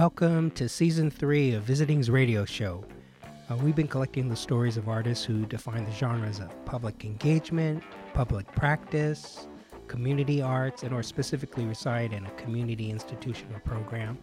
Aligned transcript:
Welcome 0.00 0.50
to 0.52 0.66
season 0.66 1.10
three 1.10 1.52
of 1.52 1.64
Visiting's 1.64 2.08
radio 2.08 2.46
show. 2.46 2.82
Uh, 3.22 3.56
we've 3.56 3.76
been 3.76 3.86
collecting 3.86 4.30
the 4.30 4.34
stories 4.34 4.78
of 4.78 4.88
artists 4.88 5.26
who 5.26 5.44
define 5.44 5.84
the 5.84 5.92
genres 5.92 6.38
of 6.38 6.64
public 6.64 7.04
engagement, 7.04 7.82
public 8.14 8.50
practice, 8.52 9.46
community 9.88 10.40
arts, 10.40 10.84
and 10.84 10.94
or 10.94 11.02
specifically 11.02 11.66
reside 11.66 12.14
in 12.14 12.24
a 12.24 12.30
community 12.30 12.88
institution 12.88 13.48
or 13.52 13.60
program, 13.60 14.16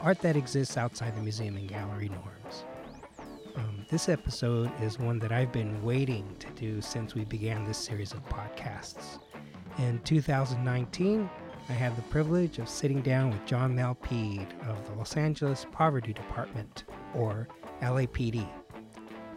art 0.00 0.18
that 0.20 0.36
exists 0.36 0.78
outside 0.78 1.14
the 1.14 1.20
museum 1.20 1.54
and 1.58 1.68
gallery 1.68 2.08
norms. 2.08 2.64
Um, 3.56 3.84
this 3.90 4.08
episode 4.08 4.72
is 4.80 4.98
one 4.98 5.18
that 5.18 5.32
I've 5.32 5.52
been 5.52 5.82
waiting 5.82 6.34
to 6.38 6.48
do 6.52 6.80
since 6.80 7.14
we 7.14 7.26
began 7.26 7.66
this 7.66 7.76
series 7.76 8.12
of 8.12 8.26
podcasts. 8.30 9.18
In 9.76 9.98
2019, 9.98 11.28
I 11.70 11.74
had 11.74 11.94
the 11.94 12.02
privilege 12.02 12.58
of 12.58 12.68
sitting 12.68 13.00
down 13.00 13.30
with 13.30 13.46
John 13.46 13.76
Malpede 13.76 14.48
of 14.68 14.84
the 14.88 14.94
Los 14.94 15.16
Angeles 15.16 15.66
Poverty 15.70 16.12
Department, 16.12 16.82
or 17.14 17.46
LAPD. 17.80 18.44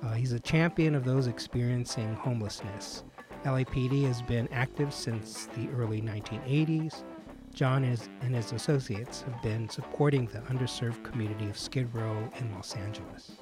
Uh, 0.02 0.14
he's 0.14 0.32
a 0.32 0.40
champion 0.40 0.96
of 0.96 1.06
those 1.06 1.28
experiencing 1.28 2.16
homelessness. 2.16 3.04
LAPD 3.44 4.08
has 4.08 4.24
been 4.24 4.48
active 4.52 4.92
since 4.92 5.46
the 5.56 5.70
early 5.78 6.02
1980s. 6.02 7.04
John 7.54 7.84
is, 7.84 8.10
and 8.22 8.34
his 8.34 8.52
associates 8.52 9.22
have 9.22 9.40
been 9.44 9.70
supporting 9.70 10.26
the 10.26 10.40
underserved 10.40 11.04
community 11.04 11.48
of 11.50 11.58
Skid 11.58 11.94
Row 11.94 12.18
in 12.40 12.52
Los 12.56 12.76
Angeles. 12.76 13.34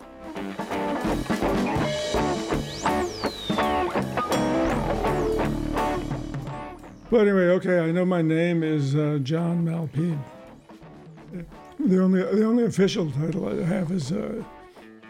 Well, 7.12 7.24
anyway, 7.24 7.50
okay, 7.50 7.80
I 7.80 7.92
know 7.92 8.06
my 8.06 8.22
name 8.22 8.64
is 8.64 8.96
uh, 8.96 9.20
John 9.22 9.66
Malpede. 9.66 10.18
The 11.78 12.02
only 12.02 12.22
the 12.22 12.46
only 12.46 12.64
official 12.64 13.12
title 13.12 13.50
I 13.50 13.66
have 13.66 13.92
is 13.92 14.14
uh, 14.14 14.42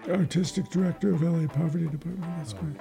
artistic 0.10 0.68
director 0.70 1.14
of 1.14 1.22
LA 1.22 1.48
Poverty 1.48 1.86
Department. 1.86 2.26
That's 2.38 2.54
great. 2.54 2.76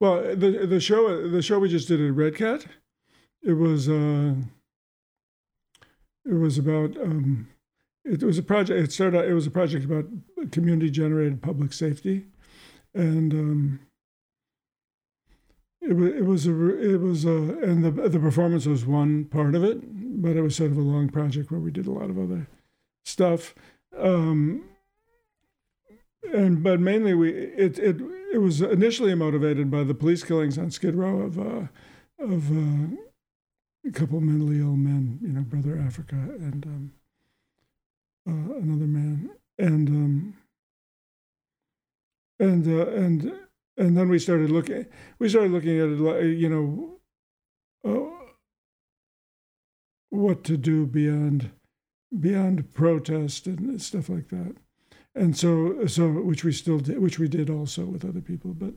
Well, 0.00 0.34
the 0.34 0.66
the 0.68 0.80
show 0.80 1.28
the 1.28 1.42
show 1.42 1.60
we 1.60 1.68
just 1.68 1.86
did 1.86 2.00
at 2.00 2.12
REDCAT, 2.12 2.66
it 3.44 3.52
was 3.52 3.88
uh, 3.88 4.34
it 6.24 6.34
was 6.34 6.58
about 6.58 6.96
um, 7.00 7.46
it 8.04 8.24
was 8.24 8.36
a 8.36 8.42
project. 8.42 8.80
It 8.80 8.90
started 8.90 9.18
out, 9.18 9.26
it 9.26 9.34
was 9.34 9.46
a 9.46 9.52
project 9.52 9.84
about 9.84 10.06
community 10.50 10.90
generated 10.90 11.40
public 11.40 11.72
safety 11.72 12.26
and 12.94 13.32
um, 13.32 13.80
it 15.80 15.94
was 15.94 16.12
it 16.14 16.24
was 16.24 16.46
a 16.46 16.94
it 16.94 17.00
was 17.00 17.24
a 17.24 17.36
and 17.62 17.84
the 17.84 17.90
the 18.08 18.20
performance 18.20 18.66
was 18.66 18.86
one 18.86 19.24
part 19.24 19.54
of 19.54 19.64
it, 19.64 19.80
but 20.22 20.36
it 20.36 20.42
was 20.42 20.56
sort 20.56 20.70
of 20.70 20.78
a 20.78 20.82
long 20.82 21.08
project 21.08 21.50
where 21.50 21.60
we 21.60 21.70
did 21.70 21.86
a 21.86 21.92
lot 21.92 22.10
of 22.10 22.18
other 22.18 22.48
stuff. 23.04 23.54
Um, 23.96 24.64
and 26.32 26.62
but 26.62 26.80
mainly 26.80 27.14
we 27.14 27.30
it 27.30 27.78
it 27.78 28.00
it 28.32 28.38
was 28.38 28.60
initially 28.62 29.14
motivated 29.14 29.70
by 29.70 29.84
the 29.84 29.94
police 29.94 30.24
killings 30.24 30.58
on 30.58 30.70
Skid 30.70 30.94
Row 30.94 31.20
of 31.20 31.38
uh, 31.38 31.66
of 32.18 32.50
uh, 32.50 32.96
a 33.86 33.90
couple 33.92 34.20
mentally 34.20 34.60
ill 34.60 34.76
men, 34.76 35.18
you 35.20 35.28
know, 35.28 35.42
Brother 35.42 35.78
Africa 35.78 36.16
and 36.16 36.64
um, 36.66 36.92
uh, 38.26 38.54
another 38.56 38.86
man, 38.86 39.30
and 39.58 39.88
um, 39.88 40.34
and 42.38 42.66
uh, 42.66 42.86
and 42.88 43.32
and 43.76 43.96
then 43.96 44.08
we 44.08 44.18
started 44.18 44.50
looking 44.50 44.86
we 45.18 45.28
started 45.28 45.52
looking 45.52 45.78
at 45.80 45.88
it 45.88 46.36
you 46.38 46.48
know 46.48 46.98
uh, 47.86 48.10
what 50.10 50.44
to 50.44 50.56
do 50.56 50.86
beyond 50.86 51.50
beyond 52.18 52.72
protest 52.74 53.46
and 53.46 53.80
stuff 53.82 54.08
like 54.08 54.28
that. 54.28 54.54
And 55.16 55.36
so 55.36 55.86
so 55.86 56.08
which 56.08 56.42
we 56.42 56.52
still 56.52 56.78
did 56.78 56.98
which 56.98 57.20
we 57.20 57.28
did 57.28 57.48
also 57.48 57.84
with 57.84 58.04
other 58.04 58.20
people 58.20 58.52
but 58.52 58.74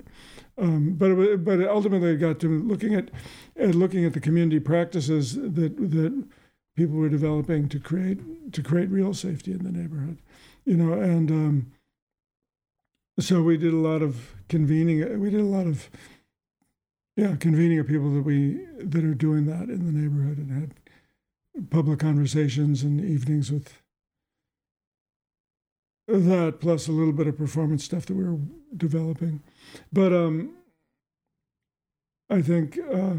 um, 0.60 0.94
but 0.94 1.12
it, 1.12 1.44
but 1.44 1.68
ultimately 1.68 2.16
got 2.16 2.40
to 2.42 2.60
looking 2.60 2.94
at, 2.94 3.10
at 3.56 3.74
looking 3.74 4.06
at 4.06 4.14
the 4.14 4.20
community 4.20 4.60
practices 4.60 5.34
that 5.34 5.76
that 5.78 6.28
people 6.76 6.96
were 6.96 7.10
developing 7.10 7.68
to 7.70 7.80
create 7.80 8.54
to 8.54 8.62
create 8.62 8.90
real 8.92 9.16
safety 9.16 9.52
in 9.52 9.64
the 9.64 9.72
neighborhood 9.72 10.20
you 10.64 10.78
know 10.78 10.94
and 10.94 11.32
um, 11.32 11.72
so 13.20 13.42
we 13.42 13.58
did 13.58 13.74
a 13.74 13.78
lot 13.78 14.02
of 14.02 14.36
convening. 14.48 15.20
We 15.20 15.30
did 15.30 15.40
a 15.40 15.44
lot 15.44 15.68
of 15.68 15.90
yeah 17.18 17.36
convening 17.36 17.80
of 17.80 17.88
people 17.88 18.14
that 18.14 18.22
we 18.22 18.66
that 18.80 19.04
are 19.04 19.16
doing 19.16 19.46
that 19.48 19.70
in 19.70 19.86
the 19.86 19.92
neighborhood 19.92 20.38
and 20.38 20.52
had 20.52 21.70
public 21.70 22.00
conversations 22.00 22.84
and 22.84 23.04
evenings 23.04 23.52
with 23.52 23.82
that 26.08 26.60
plus 26.62 26.88
a 26.88 26.92
little 26.92 27.12
bit 27.12 27.28
of 27.28 27.38
performance 27.38 27.84
stuff 27.84 28.06
that 28.06 28.14
we 28.14 28.24
were 28.24 28.40
developing 28.78 29.42
but 29.92 30.14
um 30.14 30.54
i 32.30 32.42
think 32.42 32.78
uh 32.94 33.16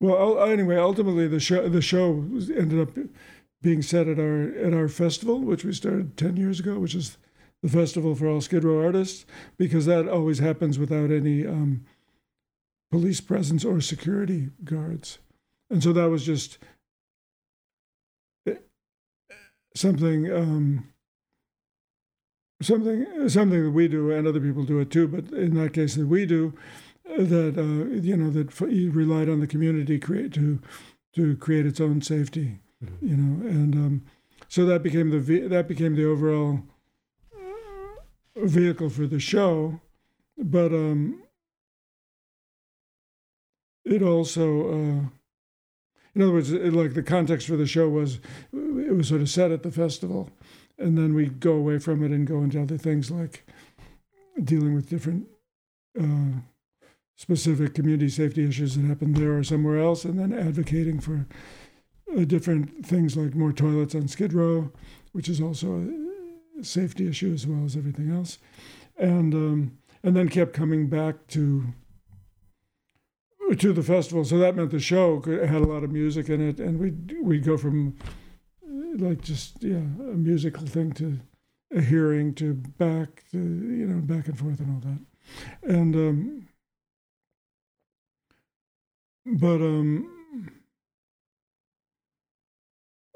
well 0.00 0.42
anyway 0.44 0.76
ultimately 0.76 1.26
the 1.26 1.40
show 1.40 1.68
the 1.68 1.82
show 1.82 2.24
ended 2.54 2.78
up 2.78 2.90
being 3.62 3.82
set 3.82 4.06
at 4.06 4.18
our 4.18 4.52
at 4.54 4.74
our 4.74 4.88
festival 4.88 5.40
which 5.40 5.64
we 5.64 5.72
started 5.72 6.16
10 6.16 6.36
years 6.36 6.60
ago 6.60 6.78
which 6.78 6.94
is 6.94 7.16
the 7.62 7.68
Festival 7.68 8.14
for 8.14 8.28
All 8.28 8.40
Skid 8.40 8.64
Row 8.64 8.82
Artists, 8.84 9.26
because 9.58 9.86
that 9.86 10.08
always 10.08 10.38
happens 10.38 10.78
without 10.78 11.10
any 11.10 11.46
um, 11.46 11.84
police 12.90 13.20
presence 13.20 13.64
or 13.64 13.80
security 13.80 14.50
guards. 14.64 15.18
And 15.70 15.82
so 15.82 15.92
that 15.92 16.10
was 16.10 16.24
just 16.24 16.58
eh, 18.46 18.54
something. 19.74 20.32
Um, 20.32 20.90
something 22.62 23.28
something 23.28 23.64
that 23.64 23.70
we 23.70 23.88
do 23.88 24.10
and 24.10 24.26
other 24.26 24.40
people 24.40 24.64
do 24.64 24.80
it 24.80 24.90
too 24.90 25.08
but 25.08 25.32
in 25.32 25.54
that 25.54 25.72
case 25.72 25.94
that 25.94 26.06
we 26.06 26.26
do 26.26 26.52
that 27.18 27.56
uh, 27.56 27.94
you 28.00 28.16
know 28.16 28.30
that 28.30 28.60
relied 28.60 29.28
on 29.28 29.40
the 29.40 29.46
community 29.46 29.98
create 29.98 30.32
to 30.32 30.60
to 31.14 31.36
create 31.36 31.66
its 31.66 31.80
own 31.80 32.02
safety 32.02 32.60
mm-hmm. 32.84 33.06
you 33.06 33.16
know 33.16 33.48
and 33.48 33.74
um, 33.74 34.02
so 34.48 34.64
that 34.66 34.82
became 34.82 35.10
the 35.10 35.48
that 35.48 35.68
became 35.68 35.96
the 35.96 36.04
overall 36.04 36.60
vehicle 38.46 38.90
for 38.90 39.06
the 39.06 39.20
show, 39.20 39.80
but 40.36 40.72
um, 40.72 41.22
it 43.84 44.02
also, 44.02 44.68
uh, 44.68 45.00
in 46.14 46.22
other 46.22 46.32
words, 46.32 46.52
it, 46.52 46.72
like 46.72 46.94
the 46.94 47.02
context 47.02 47.46
for 47.46 47.56
the 47.56 47.66
show 47.66 47.88
was 47.88 48.20
it 48.52 48.94
was 48.94 49.08
sort 49.08 49.20
of 49.20 49.28
set 49.28 49.50
at 49.50 49.62
the 49.62 49.70
festival, 49.70 50.30
and 50.78 50.96
then 50.96 51.14
we 51.14 51.26
go 51.26 51.52
away 51.52 51.78
from 51.78 52.04
it 52.04 52.10
and 52.10 52.26
go 52.26 52.42
into 52.42 52.60
other 52.60 52.78
things 52.78 53.10
like 53.10 53.46
dealing 54.42 54.74
with 54.74 54.88
different 54.88 55.26
uh, 56.00 56.40
specific 57.16 57.74
community 57.74 58.08
safety 58.08 58.48
issues 58.48 58.76
that 58.76 58.86
happen 58.86 59.12
there 59.12 59.36
or 59.36 59.44
somewhere 59.44 59.78
else, 59.78 60.04
and 60.04 60.18
then 60.18 60.32
advocating 60.32 61.00
for 61.00 61.26
uh, 62.16 62.24
different 62.24 62.84
things 62.84 63.16
like 63.16 63.34
more 63.34 63.52
toilets 63.52 63.94
on 63.94 64.08
Skid 64.08 64.32
Row, 64.32 64.72
which 65.12 65.28
is 65.28 65.40
also 65.40 65.74
a, 65.74 66.09
safety 66.62 67.08
issue 67.08 67.32
as 67.32 67.46
well 67.46 67.64
as 67.64 67.76
everything 67.76 68.10
else, 68.10 68.38
and 68.98 69.34
um, 69.34 69.78
and 70.02 70.16
then 70.16 70.28
kept 70.28 70.52
coming 70.52 70.88
back 70.88 71.26
to 71.28 71.74
to 73.58 73.72
the 73.72 73.82
festival. 73.82 74.24
So 74.24 74.38
that 74.38 74.54
meant 74.54 74.70
the 74.70 74.80
show 74.80 75.20
had 75.20 75.62
a 75.62 75.66
lot 75.66 75.84
of 75.84 75.90
music 75.90 76.28
in 76.28 76.46
it, 76.46 76.58
and 76.58 76.78
we'd 76.78 77.16
we'd 77.22 77.44
go 77.44 77.56
from 77.56 77.96
like 78.98 79.20
just 79.22 79.62
yeah 79.62 79.76
a 79.76 80.16
musical 80.16 80.66
thing 80.66 80.92
to 80.92 81.20
a 81.74 81.80
hearing 81.80 82.34
to 82.34 82.54
back 82.54 83.24
to 83.32 83.38
you 83.38 83.86
know 83.86 84.00
back 84.00 84.28
and 84.28 84.38
forth 84.38 84.60
and 84.60 84.74
all 84.74 84.90
that, 84.90 85.74
and 85.74 85.94
um, 85.96 86.48
but 89.26 89.60
um 89.60 90.19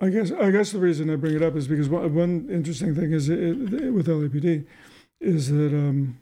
I 0.02 0.08
guess 0.08 0.32
I 0.32 0.50
guess 0.50 0.72
the 0.72 0.80
reason 0.80 1.10
I 1.10 1.16
bring 1.16 1.36
it 1.36 1.42
up 1.42 1.56
is 1.56 1.68
because 1.68 1.88
one, 1.88 2.14
one 2.14 2.48
interesting 2.50 2.94
thing 2.94 3.12
is 3.12 3.28
it, 3.28 3.38
it, 3.38 3.90
with 3.92 4.08
LAPD 4.08 4.66
is 5.20 5.50
that 5.50 5.72
um, 5.72 6.18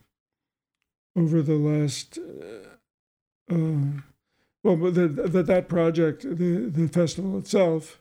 over 1.17 1.43
the 1.43 1.55
last 1.55 2.19
uh, 2.19 3.55
uh, 3.55 4.03
well, 4.65 4.77
that 4.77 5.33
that 5.33 5.47
that 5.47 5.69
project, 5.69 6.23
the 6.23 6.71
the 6.71 6.89
festival 6.89 7.39
itself, 7.39 8.01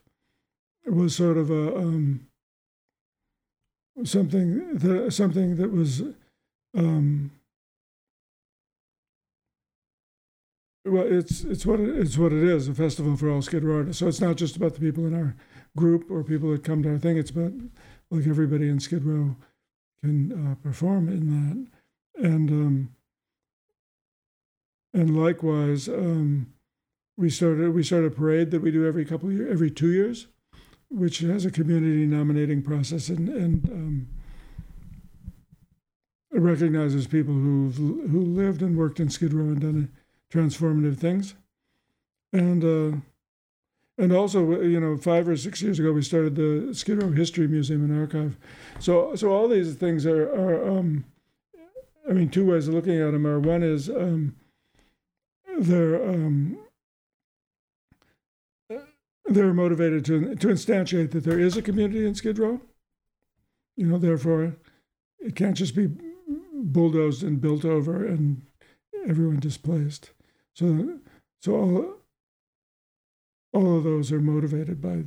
was 0.85 1.15
sort 1.15 1.38
of 1.38 1.50
a 1.50 1.75
um, 1.75 2.27
something 4.03 4.75
that 4.75 5.12
something 5.13 5.56
that 5.56 5.71
was 5.71 6.03
um, 6.77 7.31
well, 10.86 11.06
it's 11.06 11.44
it's 11.44 11.66
what 11.66 11.80
it, 11.80 11.89
it's 11.98 12.18
what 12.18 12.33
it 12.33 12.44
is 12.44 12.68
a 12.68 12.74
festival 12.74 13.16
for 13.16 13.30
all 13.30 13.42
Skid 13.42 13.63
Row 13.63 13.78
artists. 13.78 14.00
So 14.00 14.07
it's 14.07 14.22
not 14.22 14.36
just 14.36 14.56
about 14.56 14.74
the 14.74 14.80
people 14.80 15.06
in 15.06 15.13
our 15.13 15.36
group 15.78 16.10
or 16.10 16.24
people 16.24 16.51
that 16.51 16.63
come 16.63 16.81
to 16.83 16.89
our 16.89 16.98
thing. 16.98 17.18
It's 17.18 17.31
about 17.31 17.54
like 18.10 18.28
everybody 18.28 18.68
in 18.68 18.80
Skid 18.80 19.06
Row 19.06 19.36
can 20.04 20.31
uh, 20.31 20.56
perform 20.63 21.07
in 21.07 21.69
that, 22.16 22.28
and 22.28 22.50
um, 22.50 22.95
and 24.94 25.22
likewise, 25.22 25.88
um, 25.88 26.51
we 27.16 27.30
started 27.30 27.74
we 27.75 27.83
started 27.83 28.13
a 28.13 28.16
parade 28.16 28.50
that 28.51 28.62
we 28.62 28.72
do 28.72 28.86
every 28.86 29.06
couple 29.06 29.30
of 29.30 29.36
years, 29.36 29.51
every 29.51 29.69
two 29.69 29.92
years, 29.92 30.28
which 30.89 31.19
has 31.19 31.45
a 31.45 31.51
community 31.51 32.07
nominating 32.07 32.63
process 32.63 33.07
and 33.10 33.30
and 33.30 33.69
um, 33.69 34.07
recognizes 36.31 37.06
people 37.06 37.36
who 37.36 37.69
who 38.10 38.22
lived 38.22 38.63
and 38.63 38.75
worked 38.75 39.00
in 39.00 39.10
Skid 39.10 39.31
Row 39.31 39.45
and 39.45 39.62
done 39.62 39.92
transformative 40.31 40.98
things, 40.98 41.36
and 42.33 42.63
uh, 42.63 42.98
and 44.01 44.12
also 44.12 44.62
you 44.62 44.80
know 44.80 44.98
five 44.98 45.28
or 45.28 45.36
six 45.38 45.62
years 45.62 45.80
ago 45.80 45.92
we 45.92 46.01
started 46.01 46.36
the 46.36 46.74
Skid 46.74 47.01
Row 47.01 47.12
History 47.12 47.48
Museum 47.48 47.83
and 47.83 48.00
Archive, 48.00 48.38
so 48.80 49.16
so 49.16 49.31
all 49.31 49.48
these 49.48 49.75
things 49.75 50.06
are 50.06 50.30
are 50.30 50.69
um, 50.69 51.06
I 52.10 52.13
mean 52.13 52.30
two 52.30 52.45
ways 52.45 52.68
of 52.68 52.74
looking 52.74 53.00
at 53.00 53.12
them 53.12 53.28
are 53.28 53.39
one 53.39 53.63
is 53.63 53.89
um, 53.89 54.36
they're 55.60 56.10
um, 56.10 56.57
they're 59.25 59.54
motivated 59.54 60.06
to 60.06 60.36
to 60.36 60.48
instantiate 60.48 61.12
that 61.12 61.24
there 61.24 61.39
is 61.39 61.57
a 61.57 61.62
community 61.62 62.06
in 62.06 62.16
Skid 62.16 62.39
Row. 62.39 62.62
You 63.75 63.88
know, 63.88 63.98
therefore, 63.98 64.56
it 65.19 65.36
can't 65.36 65.56
just 65.56 65.75
be 65.75 65.89
bulldozed 66.54 67.24
and 67.24 67.42
built 67.42 67.66
over 67.66 68.06
and 68.06 68.44
everyone 69.07 69.39
displaced. 69.39 70.12
So, 70.56 71.00
so 71.42 71.56
all 71.56 71.95
all 73.53 73.77
of 73.77 73.83
those 73.83 74.12
are 74.12 74.19
motivated 74.19 74.81
by 74.81 75.03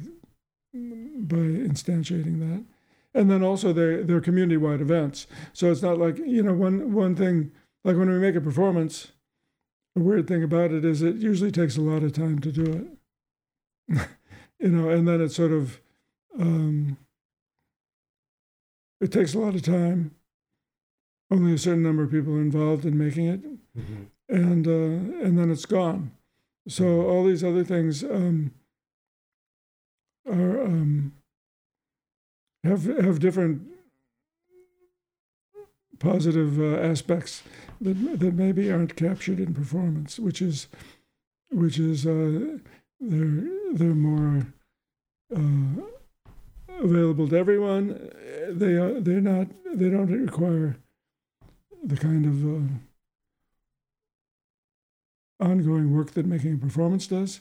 by 0.72 1.36
instantiating 1.36 2.40
that, 2.40 2.64
and 3.14 3.30
then 3.30 3.42
also 3.42 3.72
they 3.72 4.02
they're 4.02 4.20
community 4.20 4.56
wide 4.56 4.80
events. 4.80 5.26
So 5.52 5.70
it's 5.70 5.82
not 5.82 5.98
like 5.98 6.18
you 6.18 6.42
know 6.42 6.54
one 6.54 6.92
one 6.92 7.14
thing 7.14 7.52
like 7.84 7.96
when 7.96 8.10
we 8.10 8.18
make 8.18 8.36
a 8.36 8.40
performance. 8.40 9.12
The 9.94 10.02
weird 10.02 10.26
thing 10.26 10.42
about 10.42 10.72
it 10.72 10.84
is 10.84 11.02
it 11.02 11.16
usually 11.16 11.52
takes 11.52 11.76
a 11.76 11.80
lot 11.80 12.02
of 12.02 12.12
time 12.12 12.40
to 12.40 12.50
do 12.50 12.64
it. 13.88 14.08
you 14.58 14.68
know, 14.68 14.90
and 14.90 15.06
then 15.06 15.20
it's 15.20 15.36
sort 15.36 15.52
of 15.52 15.80
um, 16.36 16.98
it 19.00 19.12
takes 19.12 19.34
a 19.34 19.38
lot 19.38 19.54
of 19.54 19.62
time 19.62 20.16
only 21.30 21.54
a 21.54 21.58
certain 21.58 21.82
number 21.82 22.04
of 22.04 22.10
people 22.10 22.34
are 22.34 22.40
involved 22.40 22.84
in 22.84 22.96
making 22.96 23.26
it, 23.26 23.42
mm-hmm. 23.42 24.04
And 24.28 24.66
uh, 24.66 25.24
and 25.24 25.38
then 25.38 25.50
it's 25.50 25.66
gone. 25.66 26.12
So 26.68 26.84
mm-hmm. 26.84 27.10
all 27.10 27.24
these 27.24 27.44
other 27.44 27.64
things 27.64 28.02
um, 28.02 28.52
are 30.26 30.62
um, 30.62 31.12
have 32.64 32.84
have 32.84 33.18
different 33.18 33.62
positive 35.98 36.60
uh, 36.60 36.76
aspects 36.80 37.42
that 37.80 37.94
that 38.20 38.34
maybe 38.34 38.70
aren't 38.70 38.96
captured 38.96 39.40
in 39.40 39.54
performance, 39.54 40.18
which 40.18 40.40
is 40.40 40.68
which 41.50 41.78
is 41.78 42.06
uh, 42.06 42.58
they're 43.00 43.48
they're 43.72 43.94
more 43.94 44.46
uh, 45.34 45.82
available 46.82 47.28
to 47.28 47.36
everyone. 47.36 48.10
They 48.48 48.74
are 48.74 49.00
they're 49.00 49.20
not 49.20 49.48
they 49.74 49.90
don't 49.90 50.10
require 50.10 50.76
the 51.82 51.96
kind 51.96 52.24
of 52.24 52.44
uh, 52.44 52.68
ongoing 55.40 55.94
work 55.94 56.12
that 56.12 56.26
making 56.26 56.54
a 56.54 56.58
performance 56.58 57.06
does, 57.06 57.40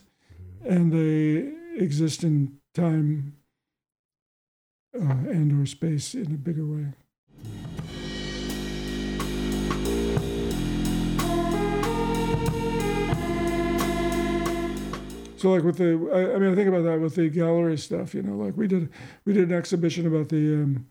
mm-hmm. 0.62 0.72
and 0.72 0.92
they 0.92 1.82
exist 1.82 2.24
in 2.24 2.58
time 2.74 3.34
uh, 4.94 5.28
and 5.28 5.60
or 5.60 5.66
space 5.66 6.14
in 6.14 6.26
a 6.26 6.36
bigger 6.36 6.66
way. 6.66 6.92
So 15.44 15.50
like 15.50 15.62
with 15.62 15.76
the, 15.76 16.08
I, 16.10 16.36
I, 16.36 16.38
mean, 16.38 16.52
I 16.52 16.54
think 16.54 16.68
about 16.68 16.84
that 16.84 17.00
with 17.02 17.16
the 17.16 17.28
gallery 17.28 17.76
stuff. 17.76 18.14
You 18.14 18.22
know, 18.22 18.34
like 18.34 18.56
we 18.56 18.66
did, 18.66 18.88
we 19.26 19.34
did 19.34 19.50
an 19.50 19.54
exhibition 19.54 20.06
about 20.06 20.30
the 20.30 20.54
um, 20.54 20.86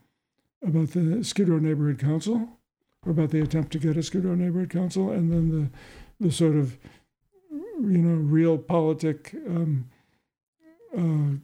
about 0.62 0.90
the 0.90 1.24
Skid 1.24 1.50
Row 1.50 1.58
Neighborhood 1.58 1.98
Council, 1.98 2.50
or 3.04 3.14
about 3.14 3.32
the 3.32 3.42
attempt 3.42 3.72
to 3.72 3.80
get 3.80 3.98
a 3.98 4.04
Skid 4.04 4.26
Row 4.26 4.36
Neighborhood 4.36 4.70
Council, 4.70 5.10
and 5.10 5.32
then 5.32 5.50
the 5.50 5.70
the 6.24 6.32
sort 6.32 6.56
of 6.56 6.78
you 7.52 7.98
know 7.98 8.16
real 8.16 8.58
politic 8.58 9.36
um, 9.48 9.90
uh, 10.98 11.38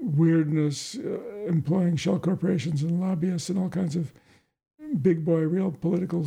weirdness, 0.00 0.96
uh, 0.96 1.18
employing 1.46 1.96
shell 1.96 2.18
corporations 2.18 2.82
and 2.82 3.00
lobbyists 3.00 3.48
and 3.48 3.58
all 3.58 3.68
kinds 3.68 3.96
of 3.96 4.12
big 5.02 5.24
boy, 5.24 5.40
real 5.40 5.70
political 5.70 6.26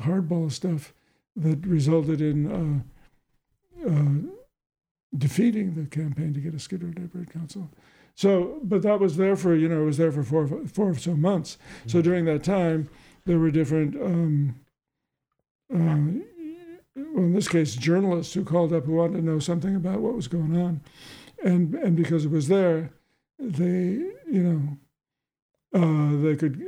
hardball 0.00 0.50
stuff 0.50 0.92
that 1.36 1.64
resulted 1.66 2.20
in 2.20 2.84
uh, 3.86 3.88
uh, 3.88 4.36
defeating 5.16 5.74
the 5.74 5.86
campaign 5.86 6.34
to 6.34 6.40
get 6.40 6.54
a 6.54 6.58
Skid 6.58 6.82
Row 6.82 6.90
Neighborhood 6.90 7.30
Council. 7.30 7.70
So, 8.14 8.58
but 8.62 8.82
that 8.82 9.00
was 9.00 9.16
there 9.16 9.36
for 9.36 9.54
you 9.54 9.68
know 9.68 9.82
it 9.82 9.86
was 9.86 9.96
there 9.96 10.12
for 10.12 10.22
four 10.22 10.46
four 10.66 10.90
or 10.90 10.98
so 10.98 11.14
months. 11.14 11.56
Mm-hmm. 11.56 11.88
So 11.88 12.02
during 12.02 12.24
that 12.26 12.44
time 12.44 12.90
there 13.24 13.38
were 13.38 13.50
different, 13.50 13.94
um, 13.94 14.56
uh, 15.72 16.22
well, 16.96 17.24
in 17.24 17.32
this 17.32 17.48
case, 17.48 17.74
journalists 17.74 18.34
who 18.34 18.44
called 18.44 18.72
up 18.72 18.84
who 18.84 18.92
wanted 18.92 19.18
to 19.18 19.24
know 19.24 19.38
something 19.38 19.74
about 19.74 20.00
what 20.00 20.14
was 20.14 20.28
going 20.28 20.56
on, 20.56 20.80
and 21.42 21.74
and 21.74 21.96
because 21.96 22.24
it 22.24 22.30
was 22.30 22.48
there, 22.48 22.90
they 23.38 24.00
you 24.30 24.42
know 24.42 24.78
uh, 25.74 26.22
they 26.22 26.36
could 26.36 26.62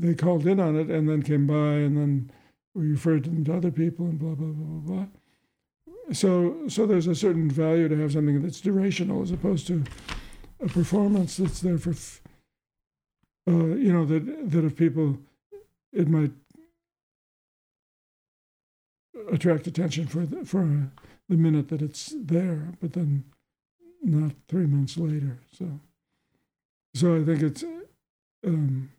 they 0.00 0.14
called 0.14 0.46
in 0.46 0.60
on 0.60 0.76
it 0.76 0.90
and 0.90 1.08
then 1.08 1.22
came 1.22 1.46
by 1.46 1.54
and 1.54 1.96
then 1.96 2.30
we 2.74 2.88
referred 2.88 3.24
them 3.24 3.44
to 3.44 3.54
other 3.54 3.70
people 3.70 4.06
and 4.06 4.18
blah 4.18 4.34
blah 4.34 4.48
blah 4.48 4.80
blah 4.80 4.96
blah. 4.96 5.06
So 6.12 6.68
so 6.68 6.86
there's 6.86 7.06
a 7.06 7.14
certain 7.14 7.50
value 7.50 7.88
to 7.88 7.96
have 8.00 8.12
something 8.12 8.42
that's 8.42 8.60
durational 8.60 9.22
as 9.22 9.30
opposed 9.30 9.66
to 9.68 9.84
a 10.60 10.66
performance 10.66 11.36
that's 11.36 11.60
there 11.60 11.78
for. 11.78 11.94
Uh, 13.48 13.74
you 13.74 13.92
know 13.92 14.04
that 14.04 14.50
that 14.50 14.64
if 14.64 14.76
people 14.76 15.18
it 15.92 16.08
might 16.08 16.32
attract 19.30 19.66
attention 19.66 20.06
for 20.06 20.26
the, 20.26 20.44
for 20.44 20.90
the 21.28 21.36
minute 21.36 21.68
that 21.68 21.82
it's 21.82 22.14
there, 22.16 22.72
but 22.80 22.92
then 22.92 23.24
not 24.02 24.32
three 24.48 24.66
months 24.66 24.96
later. 24.96 25.38
So, 25.56 25.80
so 26.94 27.16
I 27.16 27.24
think 27.24 27.42
it's 27.42 27.64
um, 28.46 28.90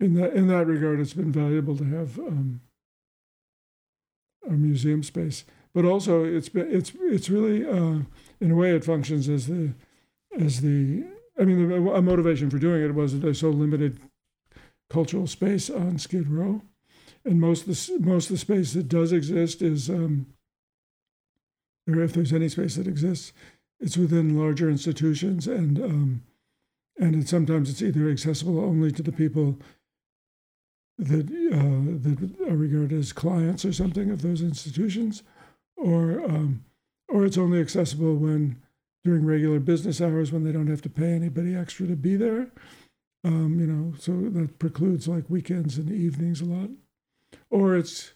in 0.00 0.14
that 0.14 0.34
in 0.34 0.48
that 0.48 0.66
regard, 0.66 1.00
it's 1.00 1.14
been 1.14 1.32
valuable 1.32 1.76
to 1.76 1.84
have 1.84 2.18
um, 2.18 2.60
a 4.46 4.52
museum 4.52 5.02
space, 5.02 5.44
but 5.74 5.84
also 5.84 6.24
it's 6.24 6.48
been 6.48 6.70
it's 6.70 6.92
it's 7.00 7.30
really 7.30 7.66
uh, 7.66 8.00
in 8.40 8.50
a 8.50 8.54
way 8.54 8.70
it 8.74 8.84
functions 8.84 9.28
as 9.28 9.46
the 9.46 9.72
as 10.38 10.60
the 10.60 11.04
I 11.40 11.44
mean, 11.44 11.70
a 11.70 12.02
motivation 12.02 12.50
for 12.50 12.58
doing 12.58 12.82
it 12.82 12.94
was 12.94 13.12
that 13.12 13.18
there's 13.18 13.40
so 13.40 13.50
limited 13.50 14.00
cultural 14.90 15.26
space 15.26 15.68
on 15.70 15.98
Skid 15.98 16.28
Row, 16.28 16.62
and 17.24 17.40
most 17.40 17.66
of 17.66 17.68
the 17.68 17.98
most 18.00 18.26
of 18.26 18.34
the 18.34 18.38
space 18.38 18.72
that 18.72 18.88
does 18.88 19.12
exist 19.12 19.62
is, 19.62 19.90
um, 19.90 20.26
or 21.86 22.00
if 22.02 22.12
there's 22.12 22.32
any 22.32 22.48
space 22.48 22.76
that 22.76 22.86
exists, 22.86 23.32
it's 23.80 23.96
within 23.96 24.38
larger 24.38 24.68
institutions, 24.70 25.46
and 25.46 25.78
um, 25.78 26.22
and 26.98 27.28
sometimes 27.28 27.70
it's 27.70 27.82
either 27.82 28.10
accessible 28.10 28.60
only 28.60 28.90
to 28.92 29.02
the 29.02 29.12
people 29.12 29.58
that 30.98 31.26
uh, 31.52 32.08
that 32.08 32.50
are 32.50 32.56
regarded 32.56 32.98
as 32.98 33.12
clients 33.12 33.64
or 33.64 33.72
something 33.72 34.10
of 34.10 34.22
those 34.22 34.42
institutions, 34.42 35.22
or 35.76 36.24
um, 36.24 36.64
or 37.08 37.24
it's 37.24 37.38
only 37.38 37.60
accessible 37.60 38.16
when 38.16 38.60
during 39.04 39.24
regular 39.24 39.60
business 39.60 40.00
hours 40.00 40.32
when 40.32 40.44
they 40.44 40.52
don't 40.52 40.66
have 40.66 40.82
to 40.82 40.90
pay 40.90 41.12
anybody 41.12 41.54
extra 41.54 41.86
to 41.86 41.96
be 41.96 42.16
there. 42.16 42.48
Um, 43.24 43.58
you 43.58 43.66
know, 43.66 43.94
so 43.98 44.12
that 44.30 44.58
precludes 44.58 45.08
like 45.08 45.28
weekends 45.28 45.76
and 45.76 45.90
evenings 45.90 46.40
a 46.40 46.44
lot. 46.44 46.70
Or 47.50 47.76
it's, 47.76 48.12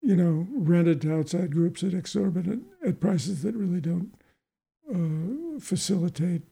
you 0.00 0.16
know, 0.16 0.46
rented 0.52 1.00
to 1.02 1.18
outside 1.18 1.52
groups 1.52 1.82
at 1.82 1.92
exorbitant 1.92 2.64
at 2.86 3.00
prices 3.00 3.42
that 3.42 3.56
really 3.56 3.80
don't 3.80 4.14
uh, 4.90 5.58
facilitate 5.60 6.42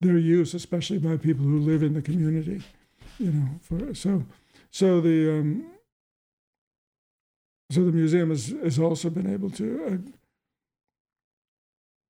their 0.00 0.18
use, 0.18 0.54
especially 0.54 0.98
by 0.98 1.16
people 1.16 1.44
who 1.44 1.58
live 1.58 1.82
in 1.82 1.94
the 1.94 2.02
community. 2.02 2.62
You 3.18 3.32
know, 3.32 3.48
for 3.60 3.94
so 3.94 4.24
so 4.70 5.00
the 5.00 5.30
um, 5.30 5.66
so 7.70 7.84
the 7.84 7.92
museum 7.92 8.30
has, 8.30 8.48
has 8.62 8.78
also 8.78 9.10
been 9.10 9.32
able 9.32 9.50
to 9.50 10.12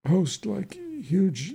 uh, 0.06 0.08
host 0.08 0.46
like 0.46 0.74
huge, 0.74 1.54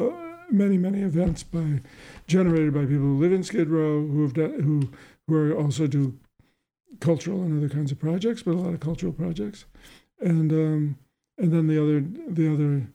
uh, 0.00 0.33
many 0.54 0.78
many 0.78 1.02
events 1.02 1.42
by 1.42 1.80
generated 2.26 2.72
by 2.72 2.80
people 2.80 2.98
who 2.98 3.18
live 3.18 3.32
in 3.32 3.42
Skid 3.42 3.68
Row, 3.68 4.06
who 4.06 4.22
have 4.22 4.36
who 4.36 4.90
who 5.26 5.34
are 5.34 5.52
also 5.54 5.86
do 5.86 6.18
cultural 7.00 7.42
and 7.42 7.58
other 7.58 7.72
kinds 7.74 7.92
of 7.92 7.98
projects, 7.98 8.42
but 8.42 8.52
a 8.52 8.58
lot 8.58 8.74
of 8.74 8.80
cultural 8.80 9.12
projects, 9.12 9.64
and 10.20 10.52
um, 10.52 10.98
and 11.38 11.52
then 11.52 11.66
the 11.66 11.82
other 11.82 12.04
the 12.28 12.52
other 12.52 12.86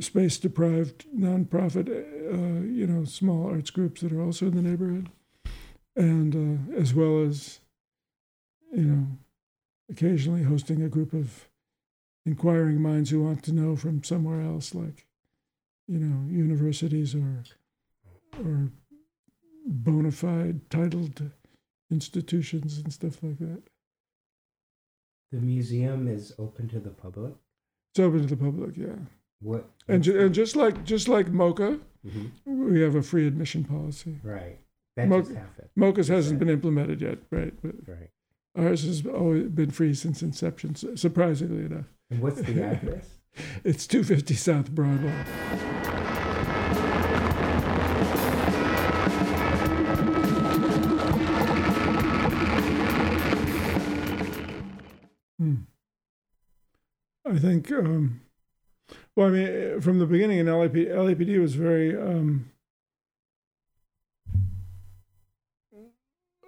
space 0.00 0.38
deprived 0.38 1.06
nonprofit, 1.16 1.88
uh, 1.88 2.66
you 2.66 2.86
know, 2.86 3.04
small 3.04 3.48
arts 3.48 3.70
groups 3.70 4.00
that 4.00 4.12
are 4.12 4.22
also 4.22 4.46
in 4.46 4.56
the 4.56 4.62
neighborhood, 4.62 5.10
and 5.96 6.34
uh, 6.34 6.78
as 6.78 6.94
well 6.94 7.22
as, 7.22 7.60
you 8.72 8.82
know, 8.82 9.06
occasionally 9.90 10.42
hosting 10.42 10.82
a 10.82 10.88
group 10.88 11.12
of 11.12 11.48
inquiring 12.26 12.80
minds 12.80 13.10
who 13.10 13.22
want 13.22 13.42
to 13.42 13.52
know 13.52 13.76
from 13.76 14.04
somewhere 14.04 14.40
else, 14.40 14.74
like 14.74 15.06
you 15.90 15.98
know 15.98 16.30
universities 16.30 17.14
or 17.14 17.42
or 18.38 18.70
bona 19.66 20.10
fide 20.10 20.68
titled 20.70 21.30
institutions 21.90 22.78
and 22.78 22.92
stuff 22.92 23.22
like 23.22 23.38
that. 23.38 23.62
The 25.32 25.38
museum 25.40 26.08
is 26.08 26.32
open 26.38 26.68
to 26.68 26.80
the 26.80 26.90
public. 26.90 27.34
It's 27.92 28.00
open 28.00 28.20
to 28.20 28.26
the 28.26 28.36
public, 28.36 28.76
yeah. 28.76 28.96
What? 29.40 29.68
And 29.88 30.02
ju- 30.02 30.18
and 30.18 30.34
just 30.34 30.56
like 30.56 30.84
just 30.84 31.08
like 31.08 31.26
MoCA, 31.32 31.80
Mhm. 32.06 32.30
we 32.46 32.80
have 32.80 32.94
a 32.94 33.02
free 33.02 33.26
admission 33.26 33.64
policy. 33.64 34.18
Right. 34.22 34.58
That 34.96 35.08
Mo- 35.08 35.20
just 35.22 35.32
happened. 35.34 35.68
MoCA's 35.76 36.08
hasn't 36.08 36.38
been 36.38 36.48
implemented 36.50 37.00
yet, 37.00 37.18
right? 37.30 37.54
But 37.62 37.74
Right. 37.88 38.10
ours 38.56 38.84
has 38.84 39.04
always 39.06 39.48
been 39.48 39.70
free 39.70 39.94
since 39.94 40.22
inception. 40.22 40.74
Surprisingly 40.74 41.64
enough, 41.64 41.86
And 42.10 42.20
what's 42.20 42.40
the 42.42 42.62
address? 42.72 43.19
It's 43.64 43.86
two 43.86 44.02
fifty 44.04 44.34
South 44.34 44.70
Broadway. 44.70 45.24
Hmm. 55.38 55.54
I 57.24 57.38
think, 57.38 57.70
um, 57.72 58.20
well, 59.16 59.28
I 59.28 59.30
mean, 59.30 59.80
from 59.80 59.98
the 59.98 60.06
beginning 60.06 60.38
in 60.38 60.46
LAP, 60.46 60.72
LAPD 60.72 61.40
was 61.40 61.54
very 61.54 61.96
um, 61.96 62.50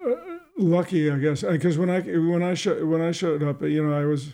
uh, 0.05 0.15
lucky, 0.57 1.09
I 1.09 1.17
guess, 1.17 1.41
because 1.41 1.77
when 1.77 1.89
I 1.89 2.01
when 2.01 2.43
I 2.43 2.53
sho- 2.53 2.85
when 2.85 3.01
I 3.01 3.11
showed 3.11 3.41
up, 3.43 3.61
you 3.61 3.83
know, 3.83 3.97
I 3.97 4.05
was 4.05 4.33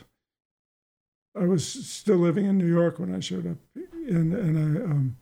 I 1.39 1.45
was 1.45 1.65
still 1.65 2.17
living 2.17 2.45
in 2.45 2.57
New 2.57 2.67
York 2.67 2.99
when 2.99 3.13
I 3.13 3.19
showed 3.19 3.47
up, 3.47 3.57
and 3.75 4.33
and 4.33 4.57
I 4.57 4.83
um, 4.83 5.17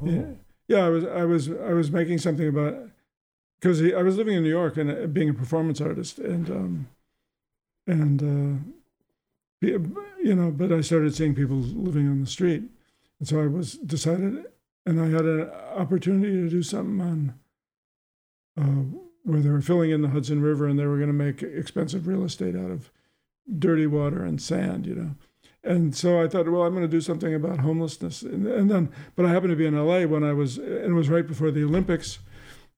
Oh, 0.00 0.06
yeah, 0.06 0.24
yeah, 0.68 0.86
I 0.86 0.88
was 0.88 1.04
I 1.04 1.24
was 1.24 1.50
I 1.50 1.72
was 1.72 1.90
making 1.90 2.18
something 2.18 2.48
about 2.48 2.88
because 3.60 3.82
I 3.82 4.02
was 4.02 4.16
living 4.16 4.36
in 4.36 4.42
New 4.42 4.50
York 4.50 4.76
and 4.76 4.90
uh, 4.90 5.06
being 5.06 5.28
a 5.28 5.34
performance 5.34 5.80
artist 5.80 6.18
and 6.18 6.50
um, 6.50 6.88
and 7.86 8.22
uh, 8.22 9.66
you 10.22 10.34
know, 10.34 10.50
but 10.50 10.72
I 10.72 10.80
started 10.80 11.14
seeing 11.14 11.34
people 11.34 11.56
living 11.56 12.08
on 12.08 12.20
the 12.20 12.26
street, 12.26 12.64
and 13.18 13.28
so 13.28 13.40
I 13.40 13.46
was 13.46 13.74
decided, 13.74 14.44
and 14.84 15.00
I 15.00 15.08
had 15.08 15.24
an 15.24 15.50
opportunity 15.74 16.32
to 16.32 16.50
do 16.50 16.62
something 16.62 17.00
on 17.00 17.34
uh, 18.60 18.98
where 19.22 19.40
they 19.40 19.50
were 19.50 19.62
filling 19.62 19.90
in 19.90 20.02
the 20.02 20.08
Hudson 20.08 20.42
River 20.42 20.66
and 20.66 20.78
they 20.78 20.86
were 20.86 20.98
going 20.98 21.08
to 21.08 21.12
make 21.14 21.42
expensive 21.42 22.06
real 22.06 22.24
estate 22.24 22.54
out 22.54 22.70
of 22.70 22.90
dirty 23.58 23.86
water 23.86 24.22
and 24.22 24.40
sand, 24.40 24.86
you 24.86 24.94
know. 24.94 25.14
And 25.64 25.96
so 25.96 26.22
I 26.22 26.28
thought, 26.28 26.48
well, 26.48 26.62
I'm 26.62 26.74
going 26.74 26.84
to 26.84 26.88
do 26.88 27.00
something 27.00 27.34
about 27.34 27.60
homelessness. 27.60 28.22
And, 28.22 28.46
and 28.46 28.70
then, 28.70 28.90
but 29.16 29.24
I 29.24 29.30
happened 29.30 29.50
to 29.50 29.56
be 29.56 29.66
in 29.66 29.74
LA 29.74 30.02
when 30.02 30.22
I 30.22 30.32
was, 30.32 30.58
and 30.58 30.68
it 30.68 30.92
was 30.92 31.08
right 31.08 31.26
before 31.26 31.50
the 31.50 31.64
Olympics 31.64 32.18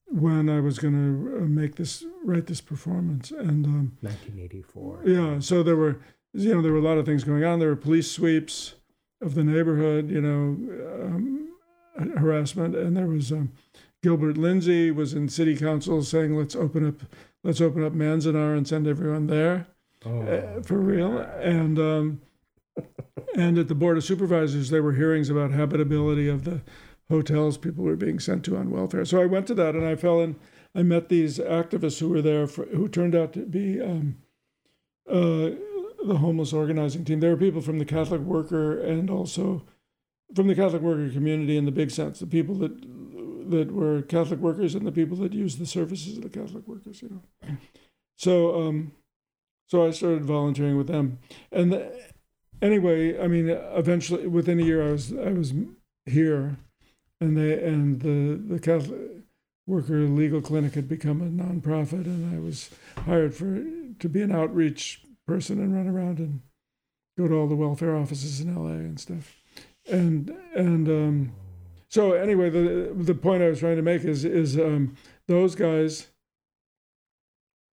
when 0.09 0.49
I 0.49 0.61
was 0.61 0.79
going 0.79 0.93
to 0.93 1.41
make 1.41 1.75
this, 1.75 2.05
write 2.23 2.47
this 2.47 2.61
performance. 2.61 3.31
And 3.31 3.65
um, 3.65 3.97
1984. 4.01 5.01
yeah, 5.05 5.39
so 5.39 5.63
there 5.63 5.75
were, 5.75 5.99
you 6.33 6.55
know, 6.55 6.61
there 6.61 6.71
were 6.71 6.77
a 6.79 6.81
lot 6.81 6.97
of 6.97 7.05
things 7.05 7.25
going 7.25 7.43
on. 7.43 7.59
There 7.59 7.69
were 7.69 7.75
police 7.75 8.09
sweeps 8.09 8.75
of 9.21 9.35
the 9.35 9.43
neighborhood, 9.43 10.09
you 10.09 10.21
know, 10.21 11.03
um, 11.03 11.49
harassment, 12.17 12.75
and 12.75 12.95
there 12.95 13.07
was 13.07 13.31
um, 13.31 13.51
Gilbert 14.03 14.37
Lindsay 14.37 14.91
was 14.91 15.13
in 15.13 15.27
city 15.27 15.57
council 15.57 16.03
saying, 16.03 16.37
let's 16.37 16.55
open 16.55 16.87
up, 16.87 17.01
let's 17.43 17.59
open 17.59 17.83
up 17.83 17.93
Manzanar 17.93 18.55
and 18.55 18.67
send 18.67 18.87
everyone 18.87 19.27
there 19.27 19.67
Oh, 20.05 20.21
uh, 20.21 20.61
for 20.61 20.77
real. 20.77 21.17
And 21.17 21.79
um, 21.79 22.21
and 23.35 23.57
at 23.57 23.67
the 23.67 23.75
board 23.75 23.97
of 23.97 24.03
supervisors, 24.03 24.69
there 24.69 24.83
were 24.83 24.93
hearings 24.93 25.29
about 25.29 25.51
habitability 25.51 26.27
of 26.27 26.43
the 26.43 26.61
hotels 27.09 27.57
people 27.57 27.83
were 27.83 27.95
being 27.95 28.19
sent 28.19 28.43
to 28.45 28.57
on 28.57 28.69
welfare. 28.69 29.05
So 29.05 29.21
I 29.21 29.25
went 29.25 29.47
to 29.47 29.55
that, 29.55 29.75
and 29.75 29.85
I 29.85 29.95
fell 29.95 30.19
in. 30.21 30.35
I 30.75 30.83
met 30.83 31.09
these 31.09 31.39
activists 31.39 31.99
who 31.99 32.09
were 32.09 32.21
there, 32.21 32.47
for, 32.47 32.65
who 32.65 32.87
turned 32.87 33.15
out 33.15 33.33
to 33.33 33.45
be 33.45 33.81
um, 33.81 34.17
uh, 35.09 35.51
the 36.05 36.17
homeless 36.19 36.53
organizing 36.53 37.05
team. 37.05 37.19
There 37.19 37.31
were 37.31 37.37
people 37.37 37.61
from 37.61 37.79
the 37.79 37.85
Catholic 37.85 38.21
worker 38.21 38.79
and 38.79 39.09
also 39.09 39.65
from 40.35 40.47
the 40.47 40.55
Catholic 40.55 40.81
worker 40.81 41.09
community 41.09 41.57
in 41.57 41.65
the 41.65 41.71
big 41.71 41.91
sense, 41.91 42.19
the 42.19 42.27
people 42.27 42.55
that 42.55 42.85
that 43.49 43.71
were 43.71 44.01
Catholic 44.01 44.41
workers 44.41 44.75
and 44.75 44.85
the 44.85 44.91
people 44.91 45.15
that 45.17 45.31
used 45.31 45.57
the 45.57 45.65
services 45.65 46.17
of 46.17 46.23
the 46.23 46.29
Catholic 46.29 46.67
workers. 46.67 47.01
You 47.01 47.09
know, 47.09 47.57
so. 48.15 48.67
Um, 48.67 48.91
so 49.69 49.85
I 49.85 49.91
started 49.91 50.23
volunteering 50.23 50.77
with 50.77 50.87
them, 50.87 51.19
and 51.51 51.73
anyway, 52.61 53.19
I 53.19 53.27
mean, 53.27 53.49
eventually, 53.49 54.27
within 54.27 54.59
a 54.59 54.63
year, 54.63 54.87
I 54.87 54.91
was 54.91 55.13
I 55.13 55.31
was 55.31 55.53
here, 56.05 56.57
and 57.19 57.37
they 57.37 57.63
and 57.63 58.01
the 58.01 58.53
the 58.53 58.59
Catholic 58.59 58.99
Worker 59.65 60.01
Legal 60.01 60.41
Clinic 60.41 60.75
had 60.75 60.87
become 60.87 61.21
a 61.21 61.25
nonprofit, 61.25 62.05
and 62.05 62.35
I 62.35 62.39
was 62.39 62.69
hired 63.05 63.35
for 63.35 63.63
to 63.99 64.09
be 64.09 64.21
an 64.21 64.31
outreach 64.31 65.01
person 65.25 65.59
and 65.59 65.75
run 65.75 65.87
around 65.87 66.19
and 66.19 66.41
go 67.17 67.27
to 67.27 67.33
all 67.33 67.47
the 67.47 67.55
welfare 67.55 67.95
offices 67.95 68.39
in 68.39 68.53
LA 68.53 68.71
and 68.71 68.99
stuff, 68.99 69.35
and 69.89 70.29
and 70.55 70.87
um, 70.87 71.31
so 71.89 72.13
anyway, 72.13 72.49
the 72.49 72.93
the 72.95 73.15
point 73.15 73.43
I 73.43 73.49
was 73.49 73.59
trying 73.59 73.77
to 73.77 73.81
make 73.81 74.03
is 74.03 74.25
is 74.25 74.57
um, 74.57 74.95
those 75.27 75.55
guys 75.55 76.07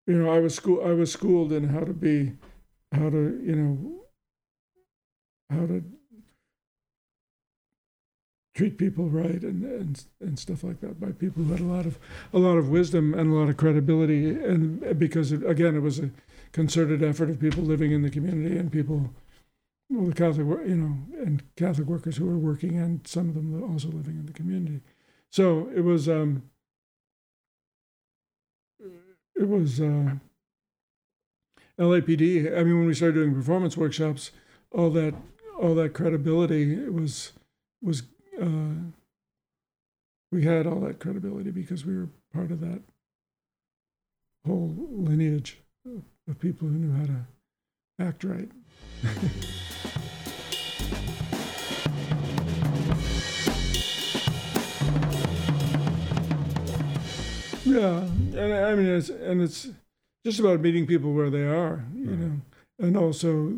you 0.08 0.14
know 0.14 0.32
i 0.32 0.40
was 0.40 0.54
school 0.54 0.82
i 0.84 0.92
was 0.92 1.12
schooled 1.12 1.52
in 1.52 1.68
how 1.68 1.80
to 1.80 1.92
be 1.92 2.32
how 2.92 3.10
to 3.10 3.40
you 3.44 3.54
know 3.54 3.98
how 5.50 5.66
to 5.66 5.82
treat 8.54 8.76
people 8.76 9.08
right 9.08 9.42
and 9.42 9.62
and 9.62 10.04
and 10.20 10.38
stuff 10.38 10.64
like 10.64 10.80
that 10.80 11.00
by 11.00 11.12
people 11.12 11.44
who 11.44 11.52
had 11.52 11.60
a 11.60 11.64
lot 11.64 11.86
of 11.86 11.98
a 12.32 12.38
lot 12.38 12.56
of 12.56 12.68
wisdom 12.68 13.14
and 13.14 13.32
a 13.32 13.34
lot 13.34 13.48
of 13.48 13.56
credibility 13.56 14.30
and 14.30 14.98
because 14.98 15.30
it, 15.30 15.44
again 15.46 15.76
it 15.76 15.80
was 15.80 16.00
a 16.00 16.10
concerted 16.50 17.02
effort 17.02 17.30
of 17.30 17.38
people 17.38 17.62
living 17.62 17.92
in 17.92 18.02
the 18.02 18.10
community 18.10 18.58
and 18.58 18.72
people 18.72 19.10
well 19.88 20.06
the 20.06 20.12
catholic 20.12 20.66
you 20.66 20.74
know 20.74 20.98
and 21.24 21.44
catholic 21.56 21.86
workers 21.86 22.16
who 22.16 22.26
were 22.26 22.38
working 22.38 22.76
and 22.76 23.06
some 23.06 23.28
of 23.28 23.34
them 23.36 23.62
also 23.62 23.88
living 23.88 24.18
in 24.18 24.26
the 24.26 24.32
community 24.32 24.80
so 25.30 25.70
it 25.74 25.82
was 25.82 26.08
um 26.08 26.42
it 29.38 29.48
was 29.48 29.80
uh, 29.80 30.14
LAPD. 31.78 32.58
I 32.58 32.64
mean, 32.64 32.78
when 32.78 32.86
we 32.86 32.94
started 32.94 33.14
doing 33.14 33.34
performance 33.34 33.76
workshops, 33.76 34.32
all 34.72 34.90
that 34.90 35.14
all 35.58 35.74
that 35.74 35.92
credibility 35.94 36.74
it 36.74 36.92
was 36.92 37.32
was 37.82 38.02
uh, 38.40 38.46
we 40.30 40.44
had 40.44 40.66
all 40.66 40.80
that 40.80 41.00
credibility 41.00 41.50
because 41.50 41.84
we 41.84 41.96
were 41.96 42.08
part 42.32 42.50
of 42.50 42.60
that 42.60 42.80
whole 44.46 44.74
lineage 44.90 45.58
of, 45.86 46.02
of 46.28 46.38
people 46.38 46.68
who 46.68 46.74
knew 46.74 46.92
how 46.96 47.06
to 47.06 47.26
act 48.00 48.24
right. 48.24 48.50
Yeah, 57.64 57.98
and 58.00 58.52
I 58.54 58.74
mean, 58.74 58.86
it's 58.86 59.10
and 59.10 59.42
it's 59.42 59.68
just 60.24 60.40
about 60.40 60.60
meeting 60.60 60.86
people 60.86 61.12
where 61.12 61.30
they 61.30 61.42
are, 61.44 61.84
you 61.94 62.06
Right. 62.10 62.18
know, 62.18 62.40
and 62.78 62.96
also 62.96 63.52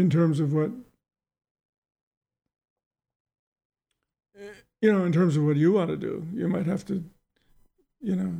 in 0.00 0.10
terms 0.10 0.40
of 0.40 0.52
what 0.52 0.70
you 4.80 4.90
know, 4.92 5.04
in 5.04 5.12
terms 5.12 5.36
of 5.36 5.44
what 5.44 5.56
you 5.56 5.72
want 5.72 5.90
to 5.90 5.96
do, 5.96 6.26
you 6.32 6.48
might 6.48 6.66
have 6.66 6.84
to, 6.86 7.04
you 8.00 8.16
know, 8.16 8.32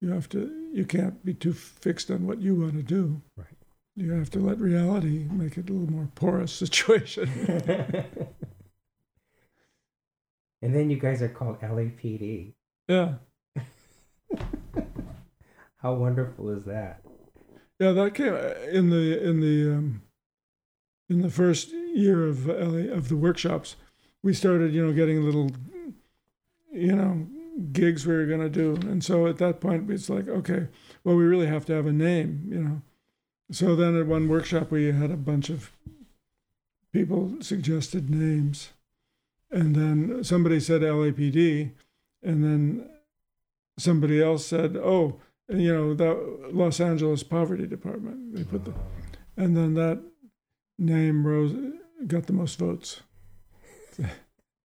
you 0.00 0.10
have 0.10 0.28
to, 0.30 0.70
you 0.72 0.84
can't 0.86 1.22
be 1.24 1.34
too 1.34 1.52
fixed 1.52 2.10
on 2.10 2.26
what 2.26 2.40
you 2.40 2.54
want 2.54 2.74
to 2.74 2.82
do. 2.82 3.20
Right. 3.36 3.46
You 3.94 4.12
have 4.12 4.30
to 4.30 4.38
let 4.38 4.58
reality 4.58 5.26
make 5.30 5.58
it 5.58 5.68
a 5.68 5.72
little 5.72 5.90
more 5.90 6.08
porous 6.14 6.52
situation. 6.64 7.28
and 10.62 10.74
then 10.74 10.88
you 10.90 10.98
guys 10.98 11.20
are 11.22 11.28
called 11.28 11.60
LAPD. 11.60 12.54
yeah. 12.88 13.14
How 15.78 15.92
wonderful 15.94 16.48
is 16.50 16.64
that? 16.64 17.02
Yeah, 17.78 17.92
that 17.92 18.14
came 18.14 18.34
in 18.34 18.88
the 18.88 19.22
in 19.22 19.40
the 19.40 19.76
um, 19.76 20.02
in 21.08 21.22
the 21.22 21.30
first 21.30 21.72
year 21.72 22.26
of 22.26 22.46
LA, 22.46 22.92
of 22.92 23.08
the 23.08 23.16
workshops. 23.16 23.76
We 24.22 24.34
started, 24.34 24.74
you 24.74 24.84
know, 24.84 24.92
getting 24.92 25.22
little, 25.22 25.50
you 26.72 26.94
know, 26.94 27.26
gigs 27.72 28.06
we 28.06 28.14
were 28.14 28.26
going 28.26 28.40
to 28.40 28.48
do, 28.48 28.74
and 28.88 29.02
so 29.02 29.26
at 29.26 29.38
that 29.38 29.60
point 29.60 29.90
it's 29.90 30.10
like, 30.10 30.28
okay, 30.28 30.68
well, 31.04 31.16
we 31.16 31.24
really 31.24 31.46
have 31.46 31.64
to 31.66 31.72
have 31.72 31.86
a 31.86 31.92
name, 31.92 32.46
you 32.48 32.60
know. 32.60 32.82
So 33.50 33.76
then 33.76 33.96
at 33.96 34.06
one 34.06 34.28
workshop 34.28 34.70
we 34.70 34.92
had 34.92 35.10
a 35.10 35.16
bunch 35.16 35.48
of 35.48 35.70
people 36.92 37.36
suggested 37.40 38.10
names, 38.10 38.70
and 39.50 39.74
then 39.74 40.24
somebody 40.24 40.60
said 40.60 40.82
LAPD, 40.82 41.70
and 42.22 42.44
then 42.44 42.88
somebody 43.78 44.22
else 44.22 44.44
said, 44.44 44.76
oh, 44.76 45.20
you 45.48 45.72
know, 45.72 45.94
the 45.94 46.48
Los 46.52 46.80
Angeles 46.80 47.22
Poverty 47.22 47.66
Department. 47.66 48.34
They 48.34 48.44
put 48.44 48.64
the, 48.64 48.72
ah. 48.72 49.16
and 49.36 49.56
then 49.56 49.74
that 49.74 50.02
name 50.78 51.26
rose, 51.26 51.54
got 52.06 52.26
the 52.26 52.32
most 52.32 52.58
votes. 52.58 53.02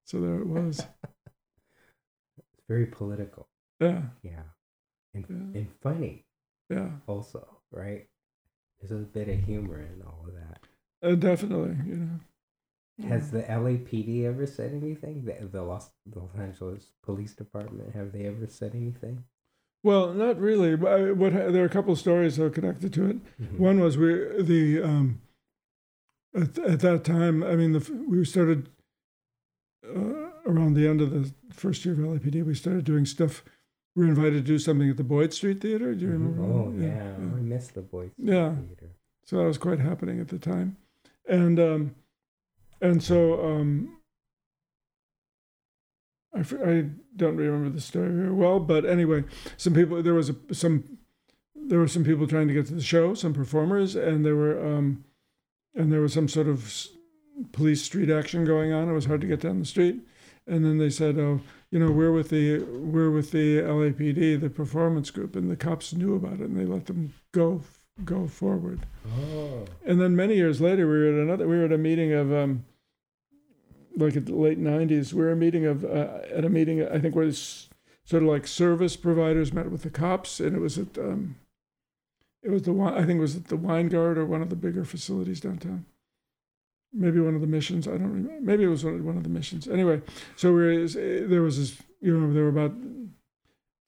So 0.05 0.19
there 0.19 0.39
it 0.39 0.47
was. 0.47 0.85
It's 2.37 2.63
very 2.67 2.85
political. 2.85 3.47
Yeah, 3.79 4.03
Yeah. 4.23 4.43
And, 5.13 5.25
Yeah. 5.29 5.59
and 5.61 5.67
funny 5.81 6.25
yeah, 6.69 6.89
also, 7.07 7.47
right? 7.71 8.07
There's 8.79 8.91
a 8.91 9.03
bit 9.05 9.27
of 9.29 9.39
humor 9.43 9.79
in 9.79 10.01
all 10.05 10.25
of 10.27 10.33
that. 10.33 10.59
uh, 11.03 11.15
definitely. 11.15 11.75
You 11.85 11.95
know, 11.97 13.07
Has 13.09 13.31
the 13.31 13.43
LAPD 13.43 14.25
ever 14.25 14.45
said 14.45 14.73
anything? 14.73 15.25
The, 15.25 15.47
the 15.47 15.61
Los, 15.63 15.89
Los 16.13 16.33
Angeles 16.37 16.91
Police 17.03 17.33
Department, 17.33 17.93
have 17.95 18.11
they 18.11 18.25
ever 18.25 18.47
said 18.47 18.73
anything? 18.75 19.23
well, 19.83 20.13
not 20.13 20.39
really. 20.39 20.75
But 20.75 20.91
I, 20.91 21.11
what 21.11 21.33
there 21.33 21.63
are 21.63 21.65
a 21.65 21.69
couple 21.69 21.93
of 21.93 21.99
stories 21.99 22.37
that 22.37 22.45
are 22.45 22.49
connected 22.49 22.93
to 22.93 23.09
it. 23.09 23.17
Mhm. 23.41 23.57
One 23.59 23.79
was 23.79 23.97
we 23.97 24.13
the 24.41 24.81
um, 24.83 25.21
at, 26.35 26.57
at 26.59 26.79
that 26.81 27.03
time. 27.03 27.43
I 27.43 27.55
mean, 27.55 27.73
the, 27.73 28.03
we 28.07 28.23
started 28.25 28.69
uh, 29.87 30.29
around 30.45 30.73
the 30.75 30.87
end 30.87 31.01
of 31.01 31.11
the 31.11 31.31
first 31.53 31.83
year 31.85 31.93
of 31.93 31.99
LAPD. 31.99 32.43
We 32.45 32.55
started 32.55 32.85
doing 32.85 33.05
stuff. 33.05 33.43
We 33.95 34.03
were 34.05 34.09
invited 34.09 34.33
to 34.33 34.41
do 34.41 34.57
something 34.59 34.89
at 34.89 34.97
the 34.97 35.03
Boyd 35.03 35.33
Street 35.33 35.59
Theater. 35.61 35.93
Do 35.93 36.05
you 36.05 36.11
Mhm. 36.11 36.13
remember? 36.13 36.43
Oh, 36.43 36.71
that? 36.71 36.83
yeah. 36.85 37.13
I 37.17 37.41
miss 37.41 37.67
the 37.67 37.81
Boys 37.81 38.11
Yeah. 38.17 38.55
Theater. 38.55 38.89
So 39.25 39.37
that 39.37 39.43
was 39.45 39.57
quite 39.57 39.79
happening 39.79 40.19
at 40.19 40.29
the 40.29 40.39
time, 40.39 40.77
and 41.27 41.59
um, 41.59 41.95
and 42.81 43.01
so 43.03 43.45
um, 43.45 43.97
I, 46.33 46.39
I 46.39 46.85
don't 47.15 47.35
remember 47.37 47.69
the 47.69 47.81
story 47.81 48.09
very 48.09 48.31
well, 48.31 48.59
but 48.59 48.83
anyway, 48.85 49.23
some 49.57 49.73
people 49.73 50.01
there 50.01 50.13
was 50.13 50.29
a, 50.29 50.35
some 50.53 50.97
there 51.55 51.79
were 51.79 51.87
some 51.87 52.03
people 52.03 52.25
trying 52.27 52.47
to 52.47 52.53
get 52.53 52.65
to 52.67 52.73
the 52.75 52.81
show, 52.81 53.13
some 53.13 53.33
performers, 53.33 53.95
and 53.95 54.25
there 54.25 54.35
were 54.35 54.59
um, 54.65 55.03
and 55.75 55.91
there 55.91 56.01
was 56.01 56.13
some 56.13 56.27
sort 56.27 56.47
of 56.47 56.87
police 57.51 57.81
street 57.81 58.09
action 58.09 58.45
going 58.45 58.71
on. 58.71 58.89
It 58.89 58.93
was 58.93 59.05
hard 59.05 59.21
to 59.21 59.27
get 59.27 59.41
down 59.41 59.59
the 59.59 59.65
street, 59.65 59.99
and 60.47 60.65
then 60.65 60.77
they 60.77 60.89
said, 60.89 61.17
"Oh, 61.17 61.41
you 61.69 61.79
know, 61.79 61.91
we're 61.91 62.11
with 62.11 62.29
the 62.29 62.59
we're 62.59 63.11
with 63.11 63.31
the 63.31 63.59
LAPD, 63.59 64.39
the 64.39 64.49
performance 64.49 65.11
group," 65.11 65.35
and 65.35 65.49
the 65.49 65.55
cops 65.55 65.93
knew 65.93 66.15
about 66.15 66.33
it, 66.33 66.49
and 66.49 66.57
they 66.57 66.65
let 66.65 66.85
them 66.85 67.13
go 67.31 67.61
go 68.05 68.27
forward. 68.27 68.81
Oh. 69.07 69.65
And 69.85 69.99
then 69.99 70.15
many 70.15 70.35
years 70.35 70.61
later, 70.61 70.87
we 70.87 70.99
were 70.99 71.13
at 71.13 71.23
another. 71.23 71.47
We 71.47 71.57
were 71.57 71.65
at 71.65 71.71
a 71.71 71.77
meeting 71.77 72.13
of, 72.13 72.33
um, 72.33 72.65
like 73.95 74.15
at 74.15 74.25
the 74.25 74.35
late 74.35 74.59
'90s. 74.59 75.13
We 75.13 75.21
were 75.21 75.31
a 75.31 75.35
meeting 75.35 75.65
of 75.65 75.85
uh, 75.85 76.19
at 76.33 76.45
a 76.45 76.49
meeting. 76.49 76.85
I 76.87 76.99
think 76.99 77.15
where 77.15 77.25
this 77.25 77.69
sort 78.03 78.23
of 78.23 78.29
like 78.29 78.47
service 78.47 78.95
providers 78.95 79.53
met 79.53 79.71
with 79.71 79.83
the 79.83 79.89
cops, 79.89 80.39
and 80.39 80.55
it 80.55 80.59
was 80.59 80.77
at 80.77 80.97
um, 80.97 81.35
it 82.43 82.49
was 82.49 82.63
the 82.63 82.73
I 82.73 83.05
think 83.05 83.17
it 83.17 83.21
was 83.21 83.41
the 83.41 83.57
Weingart 83.57 84.17
or 84.17 84.25
one 84.25 84.41
of 84.41 84.49
the 84.49 84.55
bigger 84.55 84.83
facilities 84.83 85.39
downtown. 85.39 85.85
Maybe 86.93 87.19
one 87.21 87.35
of 87.35 87.41
the 87.41 87.47
missions. 87.47 87.87
I 87.87 87.91
don't 87.91 88.11
remember. 88.11 88.41
Maybe 88.41 88.63
it 88.63 88.67
was 88.67 88.83
one 88.83 89.17
of 89.17 89.23
the 89.23 89.29
missions. 89.29 89.67
Anyway, 89.67 90.01
so 90.35 90.51
we 90.51 90.61
were, 90.61 90.87
there 90.87 91.41
was 91.41 91.57
this. 91.57 91.81
You 92.01 92.17
know, 92.17 92.33
there 92.33 92.43
were 92.43 92.49
about 92.49 92.73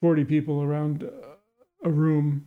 forty 0.00 0.24
people 0.24 0.62
around 0.62 1.02
uh, 1.04 1.88
a 1.88 1.90
room 1.90 2.46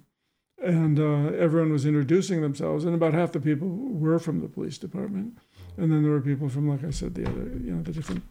and 0.64 1.00
uh, 1.00 1.36
everyone 1.38 1.72
was 1.72 1.86
introducing 1.86 2.42
themselves, 2.42 2.84
and 2.84 2.96
about 2.96 3.14
half 3.14 3.32
the 3.32 3.40
people 3.40 3.68
were 3.68 4.20
from 4.20 4.42
the 4.42 4.48
police 4.48 4.78
department, 4.78 5.38
and 5.78 5.92
then 5.92 6.02
there 6.02 6.12
were 6.12 6.22
people 6.22 6.50
from, 6.50 6.68
like 6.68 6.84
I 6.84 6.90
said, 6.90 7.14
the 7.16 7.30
other, 7.30 7.44
you 7.64 7.74
know, 7.74 7.84
the 7.84 7.92
different 7.92 8.24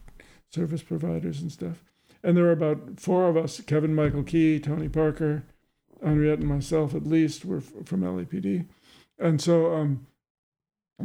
service 0.49 0.81
providers 0.81 1.41
and 1.41 1.51
stuff. 1.51 1.83
And 2.23 2.35
there 2.35 2.43
were 2.43 2.51
about 2.51 2.99
four 2.99 3.29
of 3.29 3.37
us: 3.37 3.61
Kevin 3.61 3.95
Michael 3.95 4.23
Key, 4.23 4.59
Tony 4.59 4.89
Parker, 4.89 5.43
Henriette, 6.03 6.39
and 6.39 6.47
myself. 6.47 6.95
At 6.95 7.05
least 7.05 7.45
were 7.45 7.57
f- 7.57 7.85
from 7.85 8.01
LAPD, 8.01 8.65
and 9.19 9.41
so, 9.41 9.73
um, 9.73 10.05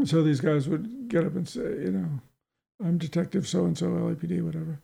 so 0.04 0.22
these 0.22 0.40
guys 0.40 0.68
would 0.68 1.08
get 1.08 1.24
up 1.24 1.34
and 1.34 1.48
say, 1.48 1.60
you 1.60 1.92
know, 1.92 2.20
I'm 2.84 2.98
Detective 2.98 3.46
so 3.46 3.64
and 3.64 3.76
so, 3.76 3.86
LAPD, 3.86 4.42
whatever, 4.44 4.80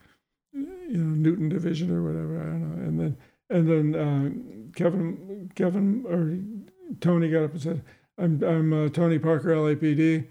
you 0.53 0.99
know, 0.99 1.14
Newton 1.14 1.49
Division 1.49 1.90
or 1.90 2.03
whatever. 2.03 2.40
I 2.40 2.44
don't 2.44 2.77
know, 2.77 2.87
and 2.87 3.01
then 3.01 3.16
and 3.51 3.68
then 3.68 3.94
uh, 3.94 4.73
Kevin, 4.77 5.51
Kevin 5.55 6.05
or 6.07 6.38
Tony 7.01 7.31
got 7.31 7.44
up 7.44 7.53
and 7.53 7.62
said, 7.62 7.83
"I'm 8.18 8.42
I'm 8.42 8.73
uh, 8.73 8.88
Tony 8.88 9.18
Parker, 9.18 9.55
LAPD." 9.55 10.27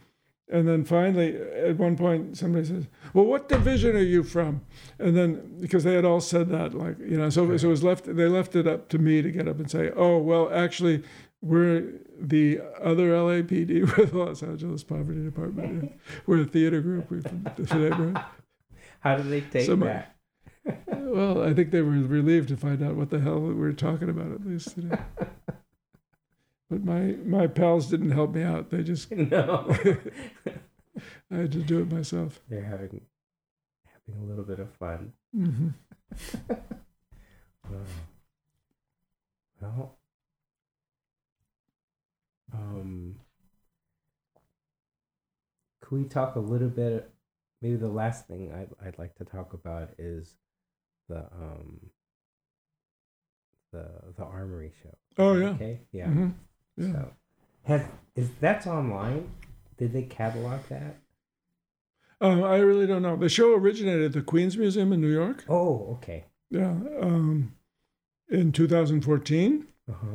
And 0.50 0.66
then 0.66 0.86
finally, 0.86 1.36
at 1.36 1.78
one 1.78 1.98
point, 1.98 2.38
somebody 2.38 2.66
says, 2.66 2.86
"Well, 3.14 3.26
what 3.26 3.50
division 3.50 3.98
are 3.98 4.00
you 4.02 4.24
from?" 4.24 4.62
And 4.98 5.16
then 5.18 5.58
because 5.60 5.84
they 5.84 5.94
had 5.94 6.06
all 6.06 6.22
said 6.22 6.48
that, 6.50 6.74
like 6.74 6.98
you 7.00 7.18
know, 7.18 7.30
so, 7.30 7.58
so 7.58 7.68
it 7.68 7.70
was 7.70 7.84
left. 7.84 8.06
They 8.06 8.28
left 8.30 8.56
it 8.56 8.66
up 8.66 8.88
to 8.90 8.98
me 8.98 9.22
to 9.22 9.30
get 9.30 9.48
up 9.50 9.60
and 9.60 9.70
say, 9.70 9.92
"Oh, 9.96 10.18
well, 10.20 10.50
actually, 10.54 11.04
we're 11.42 11.92
the 12.18 12.62
other 12.82 13.10
LAPD 13.12 13.98
with 13.98 14.14
Los 14.14 14.42
Angeles 14.42 14.86
Poverty 14.86 15.22
Department. 15.24 15.92
We're 16.26 16.44
a 16.44 16.46
theater 16.46 16.80
group. 16.80 17.12
We're 17.12 17.22
from 17.24 17.44
the 17.58 17.76
neighborhood." 17.76 18.20
How 19.02 19.18
did 19.18 19.30
they 19.30 19.42
take 19.42 19.66
So 19.66 19.76
my- 19.76 19.88
that? 19.88 20.14
Well, 20.98 21.44
I 21.44 21.54
think 21.54 21.72
they 21.72 21.82
were 21.82 21.92
relieved 21.92 22.50
to 22.50 22.58
find 22.58 22.82
out 22.84 22.96
what 22.96 23.10
the 23.10 23.20
hell 23.20 23.40
we 23.40 23.54
were 23.54 23.72
talking 23.74 24.10
about 24.10 24.32
at 24.32 24.46
least 24.46 24.76
today. 24.76 24.98
but 26.70 26.84
my 26.84 27.16
my 27.26 27.48
pals 27.48 27.88
didn't 27.88 28.12
help 28.12 28.34
me 28.34 28.44
out. 28.44 28.70
They 28.70 28.84
just 28.84 29.12
no. 29.12 29.76
I 31.32 31.36
had 31.36 31.52
to 31.52 31.60
do 31.60 31.80
it 31.82 31.92
myself. 31.92 32.40
They're 32.50 32.64
having 32.64 33.02
having 33.86 34.22
a 34.24 34.26
little 34.26 34.44
bit 34.46 34.60
of 34.60 34.72
fun. 34.74 35.14
hmm 35.34 35.70
Oh. 37.72 37.76
Well, 39.60 39.98
um, 42.54 43.16
could 45.82 45.98
we 45.98 46.04
talk 46.06 46.36
a 46.36 46.40
little 46.40 46.70
bit? 46.70 47.10
Maybe 47.62 47.76
the 47.76 47.88
last 47.88 48.28
thing 48.28 48.52
I'd, 48.54 48.70
I'd 48.88 49.00
like 49.00 49.16
to 49.16 49.26
talk 49.26 49.54
about 49.54 49.90
is 49.98 50.36
the 51.10 51.26
um 51.34 51.90
the 53.72 53.86
the 54.16 54.24
armory 54.24 54.72
show. 54.84 54.96
Oh, 55.18 55.34
yeah. 55.34 55.50
Okay. 55.50 55.82
Yeah. 55.92 56.06
hmm 56.08 56.30
Yeah. 56.78 56.92
So, 56.94 57.12
has 57.64 57.82
is 58.16 58.30
that's 58.40 58.68
online? 58.68 59.30
Did 59.78 59.94
they 59.94 60.04
catalog 60.04 60.62
that? 60.70 60.98
Um, 62.20 62.44
I 62.44 62.58
really 62.58 62.88
don't 62.88 63.04
know. 63.04 63.16
The 63.16 63.30
show 63.30 63.54
originated 63.54 64.06
at 64.06 64.14
the 64.14 64.22
Queens 64.22 64.58
Museum 64.58 64.92
in 64.92 65.02
New 65.02 65.12
York. 65.12 65.44
Oh, 65.48 65.98
okay. 66.00 66.26
Yeah. 66.50 66.74
Um, 67.00 67.54
in 68.30 68.52
2014, 68.52 69.68
Uh 69.88 69.94
huh. 69.94 70.08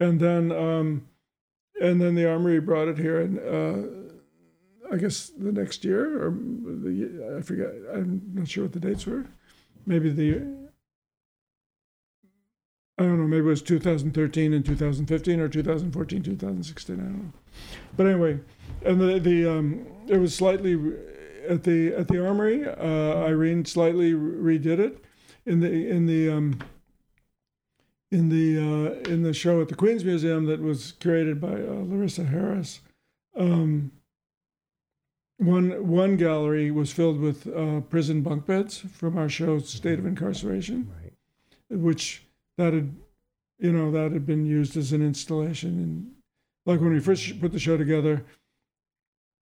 and 0.00 0.18
then 0.20 0.50
um, 0.52 1.06
and 1.80 2.00
then 2.00 2.14
the 2.14 2.28
Armory 2.28 2.58
brought 2.60 2.88
it 2.88 2.98
here, 2.98 3.20
and 3.20 3.38
uh, 3.38 4.92
I 4.92 4.96
guess 4.96 5.28
the 5.28 5.52
next 5.52 5.84
year 5.84 6.26
or 6.26 6.30
the 6.30 7.36
I 7.38 7.42
forget. 7.42 7.68
I'm 7.92 8.22
not 8.34 8.48
sure 8.48 8.64
what 8.64 8.72
the 8.72 8.80
dates 8.80 9.06
were. 9.06 9.26
Maybe 9.84 10.10
the 10.10 10.65
I 12.98 13.02
don't 13.02 13.18
know. 13.20 13.26
Maybe 13.26 13.44
it 13.46 13.48
was 13.50 13.62
2013 13.62 14.54
and 14.54 14.64
2015, 14.64 15.40
or 15.40 15.48
2014, 15.48 16.22
2016. 16.22 16.94
I 16.94 16.98
don't 16.98 17.12
know. 17.24 17.32
But 17.96 18.06
anyway, 18.06 18.40
and 18.84 19.00
the 19.00 19.18
the 19.18 19.50
um, 19.50 19.86
it 20.08 20.16
was 20.18 20.34
slightly 20.34 20.72
at 21.48 21.64
the 21.64 21.94
at 21.94 22.08
the 22.08 22.24
Armory. 22.26 22.66
Uh, 22.66 23.24
Irene 23.26 23.64
slightly 23.64 24.12
redid 24.12 24.78
it 24.78 25.04
in 25.44 25.60
the 25.60 25.88
in 25.90 26.06
the 26.06 26.30
um, 26.30 26.58
in 28.10 28.28
the 28.30 28.58
uh, 28.58 29.10
in 29.10 29.22
the 29.22 29.34
show 29.34 29.60
at 29.60 29.68
the 29.68 29.74
Queens 29.74 30.04
Museum 30.04 30.46
that 30.46 30.60
was 30.62 30.94
curated 30.98 31.38
by 31.38 31.52
uh, 31.52 31.84
Larissa 31.84 32.24
Harris. 32.24 32.80
Um, 33.36 33.92
one 35.38 35.86
one 35.86 36.16
gallery 36.16 36.70
was 36.70 36.92
filled 36.92 37.20
with 37.20 37.46
uh, 37.54 37.80
prison 37.80 38.22
bunk 38.22 38.46
beds 38.46 38.78
from 38.94 39.18
our 39.18 39.28
show 39.28 39.58
State 39.58 39.98
of 39.98 40.06
Incarceration, 40.06 40.90
Right. 41.02 41.12
which 41.78 42.22
that 42.58 42.72
had 42.72 42.96
you 43.58 43.72
know 43.72 43.90
that 43.90 44.12
had 44.12 44.26
been 44.26 44.44
used 44.44 44.76
as 44.76 44.92
an 44.92 45.02
installation. 45.02 45.78
And 45.78 46.10
like 46.66 46.80
when 46.80 46.92
we 46.92 47.00
first 47.00 47.40
put 47.40 47.52
the 47.52 47.58
show 47.58 47.76
together 47.76 48.24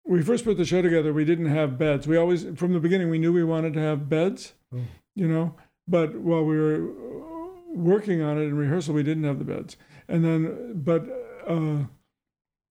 we 0.06 0.22
first 0.22 0.44
put 0.44 0.56
the 0.58 0.64
show 0.64 0.82
together 0.82 1.12
we 1.12 1.24
didn't 1.24 1.46
have 1.46 1.78
beds. 1.78 2.06
We 2.06 2.16
always 2.16 2.46
from 2.56 2.72
the 2.72 2.80
beginning 2.80 3.08
we 3.10 3.18
knew 3.18 3.32
we 3.32 3.44
wanted 3.44 3.72
to 3.74 3.80
have 3.80 4.08
beds 4.08 4.52
Oh. 4.74 4.80
you 5.14 5.28
know 5.28 5.54
but 5.86 6.14
while 6.16 6.44
we 6.44 6.56
were 6.56 6.90
uh, 6.90 7.48
working 7.74 8.22
on 8.22 8.38
it 8.38 8.42
in 8.42 8.56
rehearsal 8.56 8.94
we 8.94 9.02
didn't 9.02 9.24
have 9.24 9.38
the 9.38 9.44
beds. 9.44 9.76
And 10.08 10.24
then 10.24 10.72
but 10.74 11.06
uh, 11.46 11.84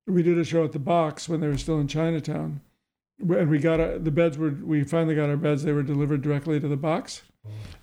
we 0.08 0.22
did 0.24 0.38
a 0.38 0.44
show 0.44 0.64
at 0.64 0.72
the 0.72 0.80
box 0.80 1.28
when 1.28 1.40
they 1.42 1.48
were 1.48 1.58
still 1.58 1.80
in 1.80 1.88
chinatown 1.88 2.62
and 3.20 3.50
we 3.50 3.60
got 3.60 3.80
our, 3.80 3.98
the 3.98 4.12
beds 4.12 4.38
were 4.38 4.52
we 4.52 4.84
finally 4.84 5.16
got 5.16 5.30
our 5.30 5.38
beds. 5.38 5.64
They 5.64 5.72
were 5.72 5.84
delivered 5.84 6.22
directly 6.22 6.60
to 6.60 6.68
the 6.68 6.78
box 6.78 7.24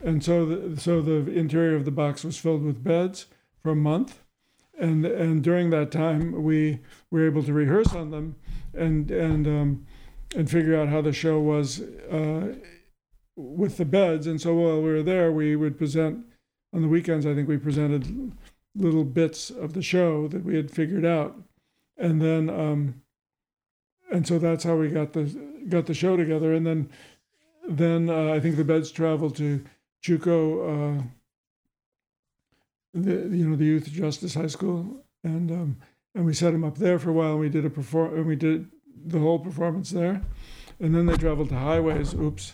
and 0.02 0.24
so 0.24 0.46
the, 0.46 0.80
so 0.80 1.00
the 1.00 1.30
interior 1.30 1.76
of 1.76 1.84
the 1.84 1.90
box 1.90 2.24
was 2.24 2.38
filled 2.38 2.62
with 2.62 2.82
beds 2.82 3.26
for 3.62 3.70
a 3.70 3.76
month. 3.76 4.20
And 4.78 5.04
and 5.04 5.42
during 5.42 5.70
that 5.70 5.90
time 5.90 6.42
we 6.42 6.80
were 7.10 7.26
able 7.26 7.42
to 7.42 7.52
rehearse 7.52 7.94
on 7.94 8.10
them 8.10 8.36
and 8.72 9.10
and 9.10 9.46
um, 9.46 9.86
and 10.34 10.50
figure 10.50 10.80
out 10.80 10.88
how 10.88 11.02
the 11.02 11.12
show 11.12 11.38
was 11.38 11.82
uh, 12.10 12.54
with 13.36 13.76
the 13.76 13.84
beds. 13.84 14.26
And 14.26 14.40
so 14.40 14.54
while 14.54 14.80
we 14.80 14.90
were 14.90 15.02
there 15.02 15.30
we 15.32 15.54
would 15.54 15.76
present 15.76 16.24
on 16.72 16.80
the 16.80 16.88
weekends 16.88 17.26
I 17.26 17.34
think 17.34 17.46
we 17.46 17.58
presented 17.58 18.32
little 18.74 19.04
bits 19.04 19.50
of 19.50 19.74
the 19.74 19.82
show 19.82 20.28
that 20.28 20.44
we 20.44 20.56
had 20.56 20.70
figured 20.70 21.04
out, 21.04 21.36
and 21.98 22.22
then 22.22 22.48
um, 22.48 23.02
and 24.10 24.26
so 24.26 24.38
that's 24.38 24.64
how 24.64 24.76
we 24.76 24.88
got 24.88 25.12
the 25.12 25.24
got 25.68 25.86
the 25.86 25.94
show 25.94 26.16
together. 26.16 26.54
And 26.54 26.66
then 26.66 26.90
then 27.70 28.10
uh, 28.10 28.32
I 28.32 28.40
think 28.40 28.56
the 28.56 28.64
beds 28.64 28.90
traveled 28.90 29.36
to 29.36 29.64
JUCO, 30.04 30.98
uh, 31.00 31.02
the 32.94 33.12
you 33.36 33.48
know 33.48 33.56
the 33.56 33.64
Youth 33.64 33.90
Justice 33.90 34.34
High 34.34 34.48
School, 34.48 35.04
and 35.22 35.50
um, 35.50 35.76
and 36.14 36.26
we 36.26 36.34
set 36.34 36.52
them 36.52 36.64
up 36.64 36.78
there 36.78 36.98
for 36.98 37.10
a 37.10 37.12
while. 37.12 37.32
And 37.32 37.40
we 37.40 37.48
did 37.48 37.64
a 37.64 37.70
perform 37.70 38.14
and 38.16 38.26
we 38.26 38.36
did 38.36 38.66
the 39.06 39.18
whole 39.18 39.38
performance 39.38 39.90
there, 39.90 40.20
and 40.80 40.94
then 40.94 41.06
they 41.06 41.16
traveled 41.16 41.50
to 41.50 41.56
Highways. 41.56 42.14
Oops, 42.14 42.52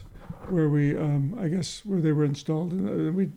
where 0.51 0.69
we 0.69 0.97
um, 0.97 1.37
I 1.41 1.49
guess 1.49 1.85
where 1.85 2.01
they 2.01 2.13
were 2.13 2.25
installed, 2.25 2.73
and 2.73 3.09
uh, 3.09 3.13
we 3.13 3.31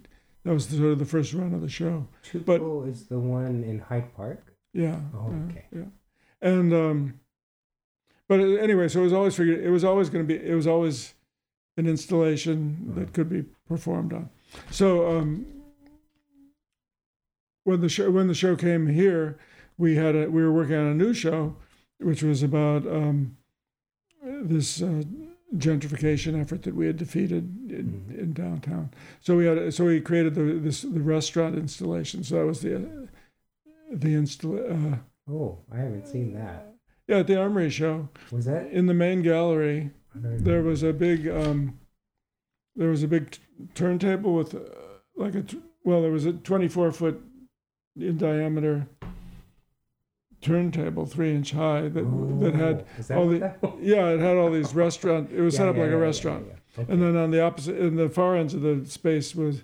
that 0.44 0.54
was 0.54 0.68
sort 0.68 0.92
of 0.92 1.00
the 1.00 1.06
first 1.06 1.34
run 1.34 1.54
of 1.54 1.62
the 1.62 1.70
show. 1.70 2.08
JUCO 2.32 2.46
But- 2.46 2.90
is 2.90 3.08
the 3.08 3.20
one 3.20 3.64
in 3.64 3.80
Hyde 3.80 4.14
Park. 4.16 4.54
Yeah. 4.74 5.00
Oh, 5.16 5.34
okay. 5.50 5.66
Yeah. 5.76 5.86
And 6.42 6.74
um, 6.74 7.20
but 8.28 8.40
anyway, 8.40 8.88
so 8.88 9.00
it 9.00 9.04
was 9.04 9.14
always 9.14 9.36
figured 9.36 9.64
it 9.64 9.70
was 9.72 9.84
always 9.84 10.10
going 10.10 10.28
to 10.28 10.28
be 10.28 10.40
it 10.46 10.54
was 10.54 10.68
always 10.68 11.14
an 11.80 11.88
installation 11.88 12.94
that 12.96 13.14
could 13.14 13.30
be 13.30 13.44
performed 13.68 14.14
on. 14.14 14.30
So 14.70 15.18
um, 15.18 15.46
when 17.64 17.82
the 17.82 17.90
show 17.90 18.12
when 18.12 18.28
the 18.28 18.34
show 18.34 18.56
came 18.56 18.88
here, 18.88 19.38
we 19.78 19.96
had 19.96 20.16
a 20.16 20.30
we 20.30 20.42
were 20.44 20.52
working 20.52 20.76
on 20.76 20.88
a 20.88 20.94
new 20.94 21.14
show, 21.14 21.56
which 22.00 22.22
was 22.24 22.44
about 22.44 22.86
um, 22.88 23.38
this 24.24 24.82
uh, 24.82 25.04
gentrification 25.56 26.40
effort 26.40 26.64
that 26.64 26.76
we 26.76 26.86
had 26.86 26.98
defeated 26.98 27.72
in, 27.72 28.04
Mhm. 28.10 28.20
in 28.20 28.34
downtown. 28.34 28.92
So 29.22 29.38
we 29.38 29.46
had 29.46 29.74
so 29.74 29.86
we 29.86 30.02
created 30.02 30.36
the 30.36 30.44
this 30.60 30.82
the 30.82 31.02
restaurant 31.02 31.56
installation. 31.58 32.24
So 32.24 32.36
that 32.40 32.46
was 32.46 32.62
the 32.62 33.08
the 33.92 34.14
install. 34.14 34.60
Uh, 34.60 34.98
Oh, 35.32 35.60
I 35.72 35.78
haven't 35.78 36.08
seen 36.08 36.34
that. 36.34 36.74
yeah, 37.08 37.18
at 37.18 37.28
the 37.28 37.40
Armory 37.40 37.70
show 37.70 38.10
Was 38.32 38.46
that? 38.46 38.72
in 38.72 38.88
the 38.88 38.96
main 38.96 39.22
gallery, 39.22 39.92
there 40.16 40.62
was 40.64 40.84
a 40.84 40.94
big 40.94 41.28
um, 41.28 41.80
there 42.76 42.90
was 42.90 43.04
a 43.04 43.08
big 43.08 43.32
t- 43.32 43.40
turntable 43.76 44.34
with 44.36 44.56
uh, 44.56 44.60
like 45.16 45.36
a 45.36 45.42
t- 45.44 45.62
well, 45.84 46.02
there 46.02 46.12
was 46.12 46.26
a 46.26 46.34
24 46.34 46.92
foot 46.92 47.22
in 48.00 48.18
diameter 48.18 48.88
turntable, 50.42 51.06
three 51.06 51.34
inch 51.36 51.52
high 51.52 51.82
that 51.90 52.40
that 52.42 52.56
had 52.56 52.86
Oh, 52.98 53.04
that 53.04 53.18
all 53.18 53.28
the- 53.28 53.78
yeah, 53.82 54.08
it 54.10 54.20
had 54.20 54.38
all 54.38 54.52
these 54.52 54.74
restaurant. 54.74 55.32
It 55.32 55.42
was 55.42 55.56
set 55.56 55.68
up 55.68 55.76
yeah, 55.76 55.82
like 55.84 55.90
yeah, 55.92 55.96
a 55.98 56.00
yeah, 56.00 56.06
restaurant. 56.06 56.46
yeah. 56.48 56.84
Okay. 56.84 56.94
And 56.94 57.02
then 57.02 57.18
on 57.18 57.32
the 57.32 57.42
opposite, 57.42 57.78
in 57.78 57.96
the 57.96 58.10
far 58.10 58.36
ends 58.38 58.54
of 58.54 58.62
the 58.62 58.86
space 58.86 59.36
was 59.36 59.64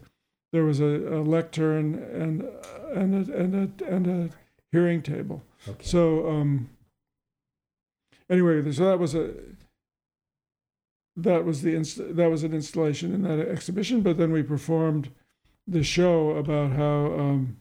there 0.52 0.64
was 0.64 0.80
a, 0.80 0.86
a 0.86 1.22
lectern 1.22 1.96
and 1.96 2.42
and 2.94 3.30
a, 3.30 3.34
and 3.38 3.56
a 3.56 3.86
and 3.86 4.08
a 4.08 4.30
hearing 4.72 5.02
table. 5.02 5.44
okay. 5.68 5.84
So 5.84 6.30
um, 6.30 6.70
anyway, 8.30 8.70
so 8.72 8.86
that 8.86 9.00
was 9.00 9.16
a 9.16 9.34
that 11.16 11.46
was 11.46 11.62
the 11.62 11.76
inst- 11.76 12.16
that 12.16 12.30
was 12.30 12.44
an 12.44 12.54
installation 12.54 13.14
in 13.14 13.24
that 13.24 13.40
exhibition. 13.40 14.02
But 14.02 14.18
then 14.18 14.32
we 14.32 14.44
performed 14.44 15.12
the 15.68 15.84
show 15.84 16.32
about 16.32 16.72
how 16.72 17.14
um, 17.14 17.58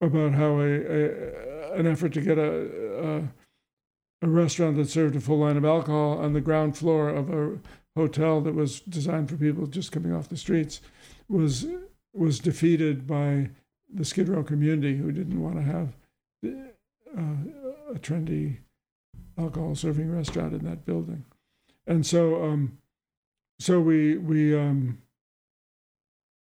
about 0.00 0.32
how 0.32 0.60
a, 0.60 0.70
a 0.70 1.72
an 1.74 1.86
effort 1.86 2.12
to 2.14 2.20
get 2.20 2.38
a, 2.38 3.04
a 3.06 3.28
a 4.22 4.28
restaurant 4.28 4.76
that 4.76 4.88
served 4.88 5.16
a 5.16 5.20
full 5.20 5.38
line 5.38 5.56
of 5.56 5.64
alcohol 5.64 6.18
on 6.18 6.32
the 6.32 6.40
ground 6.40 6.76
floor 6.76 7.08
of 7.08 7.30
a 7.30 7.58
hotel 7.96 8.40
that 8.40 8.54
was 8.54 8.80
designed 8.80 9.28
for 9.28 9.36
people 9.36 9.66
just 9.66 9.92
coming 9.92 10.12
off 10.12 10.28
the 10.28 10.36
streets 10.36 10.80
was 11.28 11.66
was 12.12 12.38
defeated 12.38 13.06
by 13.06 13.50
the 13.92 14.04
Skid 14.04 14.28
Row 14.28 14.42
community 14.42 14.96
who 14.96 15.12
didn't 15.12 15.40
want 15.40 15.56
to 15.56 15.62
have 15.62 15.96
uh, 17.16 17.94
a 17.94 17.98
trendy 17.98 18.58
alcohol 19.40 19.74
serving 19.74 20.10
restaurant 20.10 20.54
in 20.54 20.64
that 20.64 20.84
building, 20.84 21.24
and 21.86 22.06
so 22.06 22.44
um, 22.44 22.78
so 23.58 23.80
we 23.80 24.16
we 24.16 24.58
um, 24.58 24.98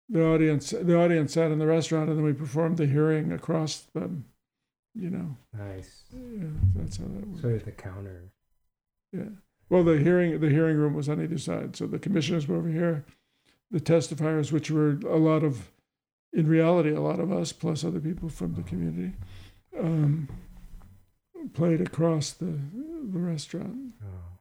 the 0.08 0.24
audience 0.24 0.70
the 0.70 0.98
audience 0.98 1.32
sat 1.32 1.50
in 1.50 1.58
the 1.58 1.66
restaurant 1.66 2.08
and 2.08 2.18
then 2.18 2.24
we 2.24 2.32
performed 2.32 2.76
the 2.76 2.86
hearing 2.86 3.32
across 3.32 3.80
them, 3.94 4.24
you 4.94 5.10
know. 5.10 5.36
nice. 5.52 6.04
Yeah, 6.12 6.48
that's 6.74 6.98
how 6.98 7.04
that 7.04 7.26
worked. 7.26 7.42
Sort 7.42 7.54
of 7.54 7.64
the 7.64 7.72
counter. 7.72 8.30
Yeah. 9.12 9.30
Well, 9.68 9.82
the 9.82 9.98
hearing 9.98 10.38
the 10.40 10.50
hearing 10.50 10.76
room 10.76 10.94
was 10.94 11.08
on 11.08 11.22
either 11.22 11.38
side, 11.38 11.74
so 11.76 11.86
the 11.86 11.98
commissioners 11.98 12.46
were 12.46 12.56
over 12.56 12.68
here, 12.68 13.04
the 13.70 13.80
testifiers, 13.80 14.52
which 14.52 14.70
were 14.70 14.98
a 15.08 15.16
lot 15.16 15.42
of, 15.42 15.72
in 16.32 16.46
reality, 16.46 16.90
a 16.90 17.00
lot 17.00 17.18
of 17.18 17.32
us 17.32 17.52
plus 17.52 17.84
other 17.84 17.98
people 17.98 18.28
from 18.28 18.54
the 18.54 18.62
community, 18.62 19.16
um, 19.78 20.28
played 21.52 21.80
across 21.80 22.32
the 22.32 22.58
the 23.12 23.18
restaurant. 23.18 23.92
Oh, 24.02 24.38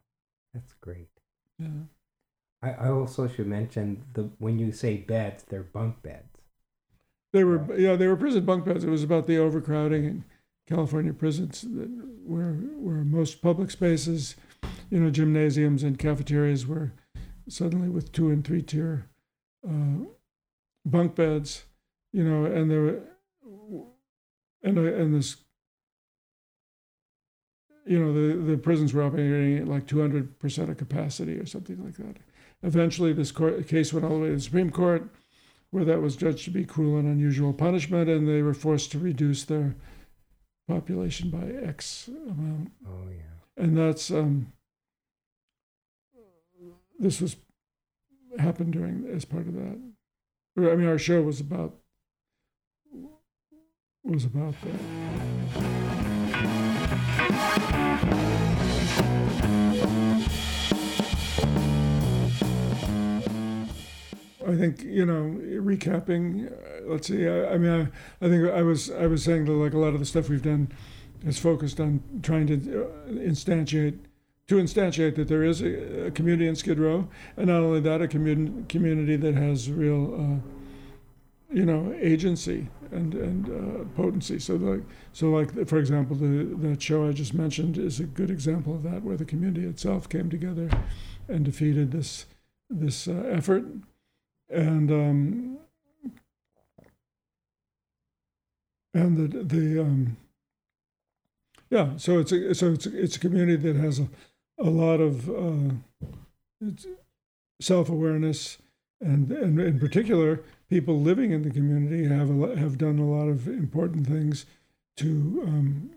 that's 0.53 0.73
great. 0.81 1.09
Yeah. 1.59 1.67
I, 2.61 2.71
I 2.71 2.89
also 2.89 3.27
should 3.27 3.47
mention 3.47 4.03
the 4.13 4.29
when 4.39 4.57
you 4.59 4.71
say 4.71 4.97
beds, 4.97 5.43
they're 5.47 5.63
bunk 5.63 6.01
beds. 6.01 6.29
They 7.33 7.43
were 7.43 7.57
Right. 7.59 7.79
yeah 7.79 7.95
they 7.95 8.07
were 8.07 8.15
prison 8.15 8.45
bunk 8.45 8.65
beds. 8.65 8.83
It 8.83 8.89
was 8.89 9.03
about 9.03 9.27
the 9.27 9.37
overcrowding 9.37 10.05
in 10.05 10.23
California 10.67 11.13
prisons, 11.13 11.61
that 11.61 11.89
where 12.25 12.53
where 12.53 13.03
most 13.03 13.41
public 13.41 13.69
spaces, 13.71 14.35
you 14.89 14.99
know, 14.99 15.11
gymnasiums 15.11 15.83
and 15.83 15.99
cafeterias 15.99 16.65
were 16.65 16.91
suddenly 17.47 17.89
with 17.89 18.11
two 18.11 18.29
and 18.29 18.43
three 18.43 18.61
tier 18.63 19.07
uh, 19.67 20.05
bunk 20.85 21.15
beds, 21.15 21.65
you 22.13 22.23
know, 22.23 22.45
and 22.45 22.71
there 22.71 22.81
were 22.81 23.01
and 24.63 24.77
uh, 24.79 24.81
and 24.81 25.13
this. 25.13 25.37
You 27.85 27.99
know 27.99 28.13
the, 28.13 28.35
the 28.51 28.57
prisons 28.57 28.93
were 28.93 29.03
operating 29.03 29.59
at 29.59 29.67
like 29.67 29.85
two 29.85 30.01
hundred 30.01 30.39
percent 30.39 30.69
of 30.71 30.77
capacity 30.77 31.37
or 31.37 31.45
something 31.45 31.83
like 31.83 31.97
that. 31.97 32.17
Eventually, 32.63 33.13
this 33.13 33.31
court, 33.31 33.67
case 33.67 33.93
went 33.93 34.05
all 34.05 34.15
the 34.15 34.21
way 34.21 34.29
to 34.29 34.35
the 34.35 34.41
Supreme 34.41 34.71
Court, 34.71 35.07
where 35.69 35.85
that 35.85 36.01
was 36.01 36.15
judged 36.15 36.45
to 36.45 36.51
be 36.51 36.65
cruel 36.65 36.97
and 36.97 37.07
unusual 37.07 37.53
punishment, 37.53 38.09
and 38.09 38.27
they 38.27 38.41
were 38.41 38.55
forced 38.55 38.91
to 38.93 38.99
reduce 38.99 39.43
their 39.43 39.75
population 40.67 41.29
by 41.29 41.45
X 41.63 42.07
amount. 42.07 42.71
Oh 42.87 43.07
yeah. 43.11 43.63
And 43.63 43.77
that's 43.77 44.09
um, 44.09 44.51
this 46.97 47.21
was 47.21 47.35
happened 48.39 48.73
during 48.73 49.05
as 49.13 49.25
part 49.25 49.47
of 49.47 49.53
that. 49.53 49.79
I 50.57 50.75
mean, 50.75 50.87
our 50.87 50.97
show 50.97 51.21
was 51.21 51.39
about 51.39 51.75
was 54.03 54.25
about 54.25 54.55
that. 54.61 54.81
I 64.47 64.55
think 64.55 64.83
you 64.83 65.05
know, 65.05 65.39
recapping. 65.61 66.51
Uh, 66.51 66.91
let's 66.91 67.07
see. 67.07 67.27
I, 67.27 67.53
I 67.53 67.57
mean, 67.57 67.71
I, 68.21 68.25
I 68.25 68.29
think 68.29 68.49
I 68.51 68.61
was 68.61 68.91
I 68.91 69.07
was 69.07 69.23
saying 69.23 69.45
that 69.45 69.53
like 69.53 69.73
a 69.73 69.79
lot 69.79 69.93
of 69.93 69.99
the 69.99 70.05
stuff 70.05 70.29
we've 70.29 70.41
done 70.41 70.71
is 71.25 71.39
focused 71.39 71.79
on 71.79 72.01
trying 72.21 72.47
to 72.47 72.53
uh, 72.53 73.11
instantiate 73.11 73.99
to 74.47 74.55
instantiate 74.55 75.15
that 75.15 75.27
there 75.27 75.43
is 75.43 75.61
a, 75.61 76.07
a 76.07 76.11
community 76.11 76.47
in 76.47 76.55
Skid 76.55 76.79
Row, 76.79 77.07
and 77.35 77.47
not 77.47 77.61
only 77.63 77.79
that, 77.81 78.01
a 78.01 78.07
community 78.07 78.65
community 78.69 79.15
that 79.15 79.35
has 79.35 79.71
real, 79.71 80.13
uh, 80.13 81.53
you 81.53 81.65
know, 81.65 81.95
agency 81.99 82.67
and 82.91 83.15
and 83.15 83.49
uh, 83.49 83.85
potency. 83.95 84.37
So 84.37 84.55
like 84.55 84.83
so 85.11 85.31
like 85.31 85.67
for 85.67 85.79
example, 85.79 86.15
the 86.15 86.55
that 86.67 86.81
show 86.81 87.07
I 87.07 87.13
just 87.13 87.33
mentioned 87.33 87.77
is 87.77 87.99
a 87.99 88.05
good 88.05 88.29
example 88.29 88.75
of 88.75 88.83
that, 88.83 89.03
where 89.03 89.17
the 89.17 89.25
community 89.25 89.65
itself 89.65 90.07
came 90.07 90.29
together 90.29 90.69
and 91.27 91.43
defeated 91.43 91.91
this 91.91 92.27
this 92.69 93.07
uh, 93.07 93.29
effort 93.31 93.65
and 94.49 94.91
um, 94.91 95.57
and 98.93 99.17
the 99.17 99.43
the 99.43 99.81
um, 99.81 100.17
yeah. 101.69 101.97
So 101.97 102.19
it's 102.19 102.31
a 102.31 102.55
so 102.55 102.71
it's 102.73 102.85
a, 102.85 103.03
it's 103.03 103.15
a 103.15 103.19
community 103.19 103.55
that 103.71 103.75
has 103.75 103.99
a, 103.99 104.07
a 104.59 104.69
lot 104.69 105.01
of 105.01 105.29
uh, 105.29 105.73
self 107.59 107.89
awareness, 107.89 108.57
and 109.01 109.31
and 109.31 109.59
in 109.59 109.79
particular, 109.79 110.41
people 110.69 110.99
living 110.99 111.31
in 111.31 111.43
the 111.43 111.51
community 111.51 112.07
have 112.07 112.29
a, 112.29 112.55
have 112.57 112.77
done 112.77 112.99
a 112.99 113.05
lot 113.05 113.27
of 113.27 113.47
important 113.47 114.07
things 114.07 114.45
to. 114.97 115.43
Um, 115.45 115.91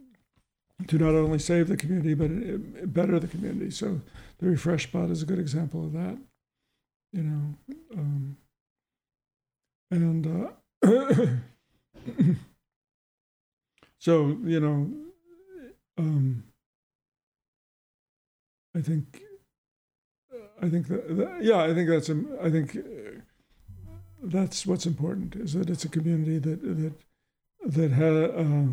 to 0.87 0.97
not 0.97 1.15
only 1.15 1.41
save 1.41 1.67
the 1.67 1.77
community 1.77 2.15
but 2.15 2.93
better 2.93 3.19
the 3.19 3.27
community. 3.27 3.69
So 3.69 4.01
the 4.39 4.47
refresh 4.47 4.85
spot 4.85 5.11
is 5.11 5.23
a 5.23 5.27
good 5.27 5.41
example 5.41 5.85
of 5.85 5.93
that. 5.93 6.19
You 7.13 7.23
know, 7.23 7.55
um, 7.97 8.37
and 9.91 10.27
uh, 10.27 10.51
so 13.99 14.37
you 14.45 14.61
know, 14.61 14.91
um, 15.97 16.45
I 18.77 18.83
think, 18.83 19.23
I 20.63 20.69
think 20.69 20.89
that, 20.89 21.17
that 21.17 21.39
yeah, 21.43 21.63
I 21.63 21.73
think 21.73 21.89
that's 21.89 22.11
um, 22.11 22.29
I 22.43 22.51
think 22.51 22.77
that's 24.23 24.67
what's 24.67 24.87
important 24.87 25.37
is 25.37 25.55
that 25.55 25.71
it's 25.71 25.85
a 25.85 25.89
community 25.89 26.39
that 26.39 26.63
that 26.63 26.93
that 27.65 27.93
ha, 27.93 28.05
uh, 28.05 28.67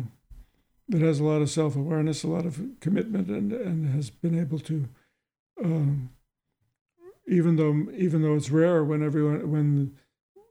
that 0.88 1.00
has 1.00 1.20
a 1.20 1.24
lot 1.24 1.42
of 1.42 1.50
self 1.50 1.74
awareness, 1.74 2.22
a 2.22 2.28
lot 2.28 2.44
of 2.44 2.60
commitment, 2.80 3.28
and 3.28 3.52
and 3.52 3.94
has 3.94 4.10
been 4.10 4.38
able 4.38 4.58
to. 4.60 4.88
Um, 5.64 6.10
even 7.26 7.56
though 7.56 7.90
even 7.96 8.22
though 8.22 8.34
it's 8.34 8.50
rare 8.50 8.84
when 8.84 9.02
everyone 9.02 9.50
when 9.50 9.96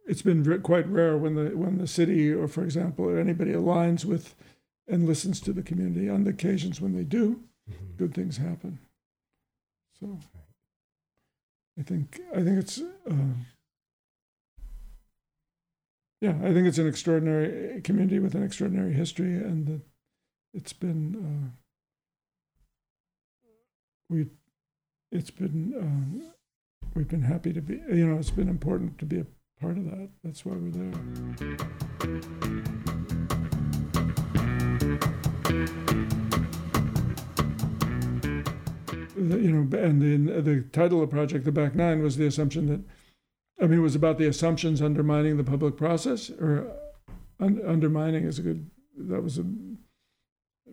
it's 0.08 0.22
been 0.22 0.62
quite 0.62 0.88
rare 0.88 1.18
when 1.18 1.36
the 1.36 1.56
when 1.56 1.78
the 1.78 1.88
city 1.88 2.32
or 2.32 2.48
for 2.48 2.64
example 2.64 3.06
or 3.06 3.18
anybody 3.18 3.52
aligns 3.52 4.06
with 4.06 4.36
and 4.88 5.08
listens 5.08 5.40
to 5.40 5.54
the 5.54 5.64
community 5.64 6.10
on 6.10 6.24
the 6.24 6.30
occasions 6.30 6.80
when 6.80 6.96
they 6.96 7.04
do 7.04 7.42
mm-hmm. 7.70 7.86
good 7.98 8.14
things 8.14 8.38
happen 8.38 8.80
so 10.00 10.20
i 11.80 11.84
think 11.84 12.20
i 12.34 12.42
think 12.42 12.60
it's 12.60 12.80
uh, 12.80 13.34
yeah 16.22 16.36
i 16.44 16.54
think 16.54 16.68
it's 16.68 16.78
an 16.78 16.88
extraordinary 16.88 17.82
community 17.82 18.20
with 18.20 18.36
an 18.36 18.44
extraordinary 18.44 18.94
history 18.94 19.36
and 19.36 19.68
that 19.68 19.82
it's 20.54 20.74
been 20.74 21.16
uh, 21.16 21.50
we 24.10 24.28
it's 25.12 25.32
been 25.32 25.74
uh, 25.74 26.35
we've 26.96 27.08
been 27.08 27.22
happy 27.22 27.54
to 27.54 27.62
be 27.62 27.76
you 27.90 28.08
know 28.08 28.18
it's 28.18 28.32
been 28.32 28.50
important 28.50 28.98
to 28.98 29.06
be 29.06 29.20
a 29.20 29.26
part 29.62 29.78
of 29.78 29.86
that. 29.86 30.10
That's 30.24 30.46
why 30.46 30.54
we're 30.54 30.72
there. 30.72 30.92
The, 39.18 39.40
you 39.40 39.52
know, 39.52 39.78
and 39.78 40.02
the 40.02 40.42
the 40.42 40.62
title 40.72 41.02
of 41.02 41.10
the 41.10 41.16
project, 41.16 41.46
the 41.46 41.52
Back 41.52 41.76
Nine, 41.76 42.04
was 42.04 42.18
the 42.18 42.28
assumption 42.28 42.68
that, 42.68 42.82
I 43.62 43.68
mean, 43.68 43.80
it 43.80 43.82
was 43.82 43.96
about 43.96 44.18
the 44.18 44.28
assumptions 44.28 44.82
undermining 44.82 45.38
the 45.38 45.44
public 45.44 45.78
process, 45.78 46.30
or 46.30 46.68
un, 47.40 47.62
undermining 47.66 48.26
is 48.26 48.40
a 48.40 48.42
good. 48.42 48.70
That 48.98 49.24
was 49.24 49.38
a 49.38 49.46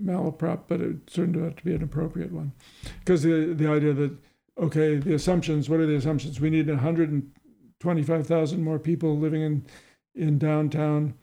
malaprop, 0.00 0.62
but 0.68 0.80
it 0.80 1.06
turned 1.06 1.36
out 1.36 1.56
to 1.56 1.64
be 1.64 1.74
an 1.74 1.82
appropriate 1.82 2.32
one, 2.32 2.52
because 2.98 3.22
the 3.22 3.54
the 3.54 3.68
idea 3.68 3.92
that 3.92 4.16
okay, 4.58 4.96
the 4.96 5.14
assumptions. 5.14 5.68
What 5.68 5.80
are 5.80 5.86
the 5.86 5.96
assumptions? 5.96 6.40
We 6.40 6.50
need 6.50 6.68
125,000 6.68 8.62
more 8.62 8.78
people 8.78 9.18
living 9.18 9.42
in, 9.42 9.66
in 10.14 10.38
downtown 10.38 11.14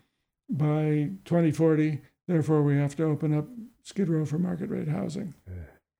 by 0.50 1.12
2040. 1.26 2.02
Therefore, 2.28 2.62
we 2.63 2.78
have 2.78 2.96
to 2.98 3.04
open 3.06 3.38
up 3.38 3.48
Skid 3.84 4.10
Row 4.10 4.26
for 4.26 4.38
market 4.38 4.70
rate 4.70 4.88
housing 4.88 5.34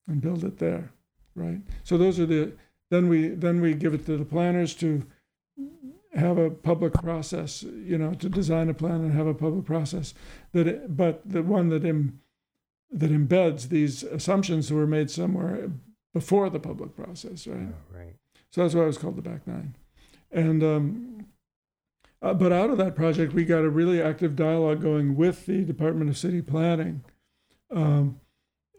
and 0.08 0.22
build 0.22 0.44
it 0.44 0.58
there, 0.58 0.92
right? 1.36 1.60
So 1.84 1.98
those 1.98 2.20
are 2.20 2.26
the 2.26 2.54
then 2.92 3.08
we 3.08 3.30
then 3.30 3.62
we 3.62 3.74
give 3.74 3.94
it 3.94 4.06
to 4.08 4.18
the 4.18 4.26
planners 4.26 4.74
to 4.76 5.06
have 6.16 6.38
a 6.38 6.50
public 6.50 6.94
process, 6.94 7.64
you 7.64 7.98
know, 7.98 8.14
to 8.16 8.30
design 8.30 8.70
a 8.70 8.74
plan 8.74 9.02
and 9.02 9.14
have 9.14 9.28
a 9.28 9.34
public 9.34 9.66
process 9.66 10.14
that, 10.54 10.68
it, 10.68 10.98
but 10.98 11.22
the 11.24 11.44
one 11.44 11.70
that 11.70 11.86
Im, 11.86 12.20
that 12.92 13.12
embeds 13.12 13.70
these 13.70 14.02
assumptions 14.04 14.70
that 14.70 14.76
were 14.76 14.88
made 14.88 15.12
somewhere 15.12 15.70
before 16.14 16.50
the 16.50 16.60
public 16.60 16.96
process, 16.96 17.48
right? 17.48 17.70
Oh, 17.70 17.98
right. 17.98 18.16
So 18.52 18.62
that's 18.62 18.74
why 18.74 18.84
it 18.84 18.88
was 18.88 18.98
called 18.98 19.16
the 19.16 19.22
back 19.22 19.46
nine. 19.46 19.76
And 20.32 20.64
um, 20.64 21.26
uh, 22.22 22.34
but 22.34 22.52
out 22.52 22.70
of 22.70 22.78
that 22.78 22.96
project, 22.96 23.34
we 23.34 23.46
got 23.46 23.64
a 23.64 23.70
really 23.70 24.02
active 24.02 24.36
dialogue 24.36 24.82
going 24.82 25.16
with 25.16 25.46
the 25.46 25.64
Department 25.64 26.10
of 26.10 26.18
City 26.18 26.42
Planning, 26.42 27.04
um, 27.72 28.20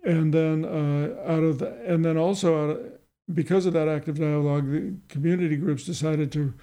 and 0.05 0.33
then 0.35 0.65
uh, 0.65 1.15
out 1.27 1.43
of 1.43 1.59
the, 1.59 1.75
and 1.87 2.05
then 2.05 2.17
also 2.17 2.65
out 2.65 2.71
of, 2.77 2.93
because 3.33 3.67
of 3.67 3.73
that 3.73 3.89
active 3.89 4.19
dialogue, 4.19 4.71
the 4.71 4.95
community 5.09 5.57
groups 5.57 5.85
decided 5.85 6.33
to 6.33 6.55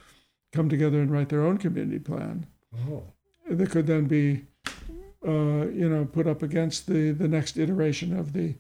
come 0.51 0.69
together 0.69 1.01
and 1.01 1.11
write 1.11 1.29
their 1.29 1.43
own 1.43 1.57
community 1.57 1.99
plan. 1.99 2.45
Oh. 2.89 3.03
That 3.49 3.69
could 3.69 3.87
then 3.87 4.05
be, 4.05 4.45
uh, 5.25 5.67
you 5.69 5.87
know, 5.89 6.05
put 6.05 6.27
up 6.27 6.43
against 6.43 6.87
the 6.87 7.11
the 7.11 7.27
next 7.27 7.57
iteration 7.57 8.17
of 8.17 8.33
the, 8.33 8.55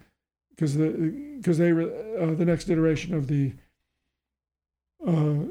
because 0.57 0.75
the 0.75 1.37
because 1.37 1.57
they 1.57 1.71
uh, 1.71 2.33
the 2.33 2.45
next 2.45 2.69
iteration 2.69 3.13
of 3.13 3.27
the. 3.27 3.53
Uh, 5.05 5.45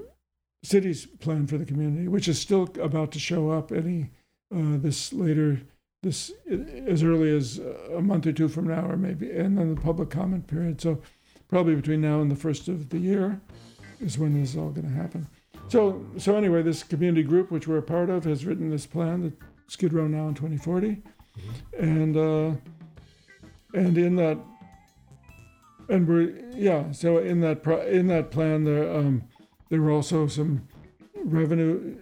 city's 0.66 1.06
plan 1.06 1.46
for 1.46 1.56
the 1.56 1.64
community, 1.64 2.08
which 2.08 2.26
is 2.26 2.40
still 2.40 2.68
about 2.82 3.12
to 3.12 3.20
show 3.20 3.50
up 3.50 3.70
any 3.70 4.10
uh, 4.52 4.76
this 4.78 5.12
later 5.12 5.60
this 6.02 6.32
as 6.86 7.02
early 7.02 7.34
as 7.34 7.58
a 7.94 8.00
month 8.00 8.26
or 8.26 8.32
two 8.32 8.48
from 8.48 8.68
now, 8.68 8.88
or 8.88 8.96
maybe, 8.96 9.30
and 9.30 9.58
then 9.58 9.74
the 9.74 9.80
public 9.80 10.10
comment 10.10 10.46
period. 10.46 10.80
So 10.80 11.00
probably 11.48 11.74
between 11.74 12.00
now 12.00 12.20
and 12.20 12.30
the 12.30 12.36
first 12.36 12.68
of 12.68 12.90
the 12.90 12.98
year 12.98 13.40
is 14.00 14.18
when 14.18 14.38
this 14.38 14.50
is 14.50 14.56
all 14.56 14.70
going 14.70 14.88
to 14.88 14.94
happen. 14.94 15.26
So 15.68 16.04
so 16.18 16.36
anyway, 16.36 16.62
this 16.62 16.82
community 16.82 17.22
group, 17.22 17.50
which 17.50 17.66
we're 17.66 17.78
a 17.78 17.82
part 17.82 18.10
of, 18.10 18.24
has 18.24 18.46
written 18.46 18.70
this 18.70 18.86
plan 18.86 19.22
that 19.22 19.32
Skid 19.68 19.92
Row 19.92 20.06
now 20.06 20.28
in 20.28 20.34
2040, 20.34 20.88
mm-hmm. 20.88 21.84
and 21.84 22.16
uh, 22.16 22.56
and 23.74 23.98
in 23.98 24.16
that 24.16 24.38
and 25.88 26.08
we're 26.08 26.34
yeah 26.54 26.90
so 26.92 27.18
in 27.18 27.40
that 27.40 27.64
in 27.88 28.06
that 28.06 28.30
plan 28.30 28.64
there 28.64 28.94
um, 28.94 29.22
there 29.68 29.80
were 29.80 29.90
also 29.90 30.26
some 30.26 30.66
revenue 31.24 31.96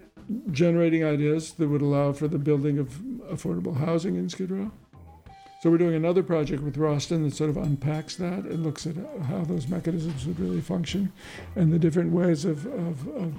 generating 0.51 1.05
ideas 1.05 1.53
that 1.53 1.69
would 1.69 1.83
allow 1.83 2.13
for 2.13 2.29
the 2.29 2.39
building 2.39 2.79
of 2.79 2.89
affordable 3.31 3.77
housing 3.77 4.17
in 4.17 4.29
Skid 4.29 4.51
Row. 4.51 4.71
So 5.63 5.71
we're 5.71 5.79
doing 5.79 5.95
another 5.95 6.23
project 6.23 6.63
with 6.63 6.77
Rawston 6.77 7.25
that 7.25 7.35
sort 7.35 7.51
of 7.51 7.57
unpacks 7.57 8.17
that 8.17 8.45
and 8.45 8.63
looks 8.63 8.87
at 8.87 8.97
how 9.29 9.45
those 9.45 9.67
mechanisms 9.67 10.27
would 10.27 10.39
really 10.39 10.61
function 10.61 11.11
and 11.57 11.73
the 11.73 11.79
different 11.79 12.13
ways 12.13 12.45
of, 12.45 12.67
of, 12.67 13.09
of 13.09 13.35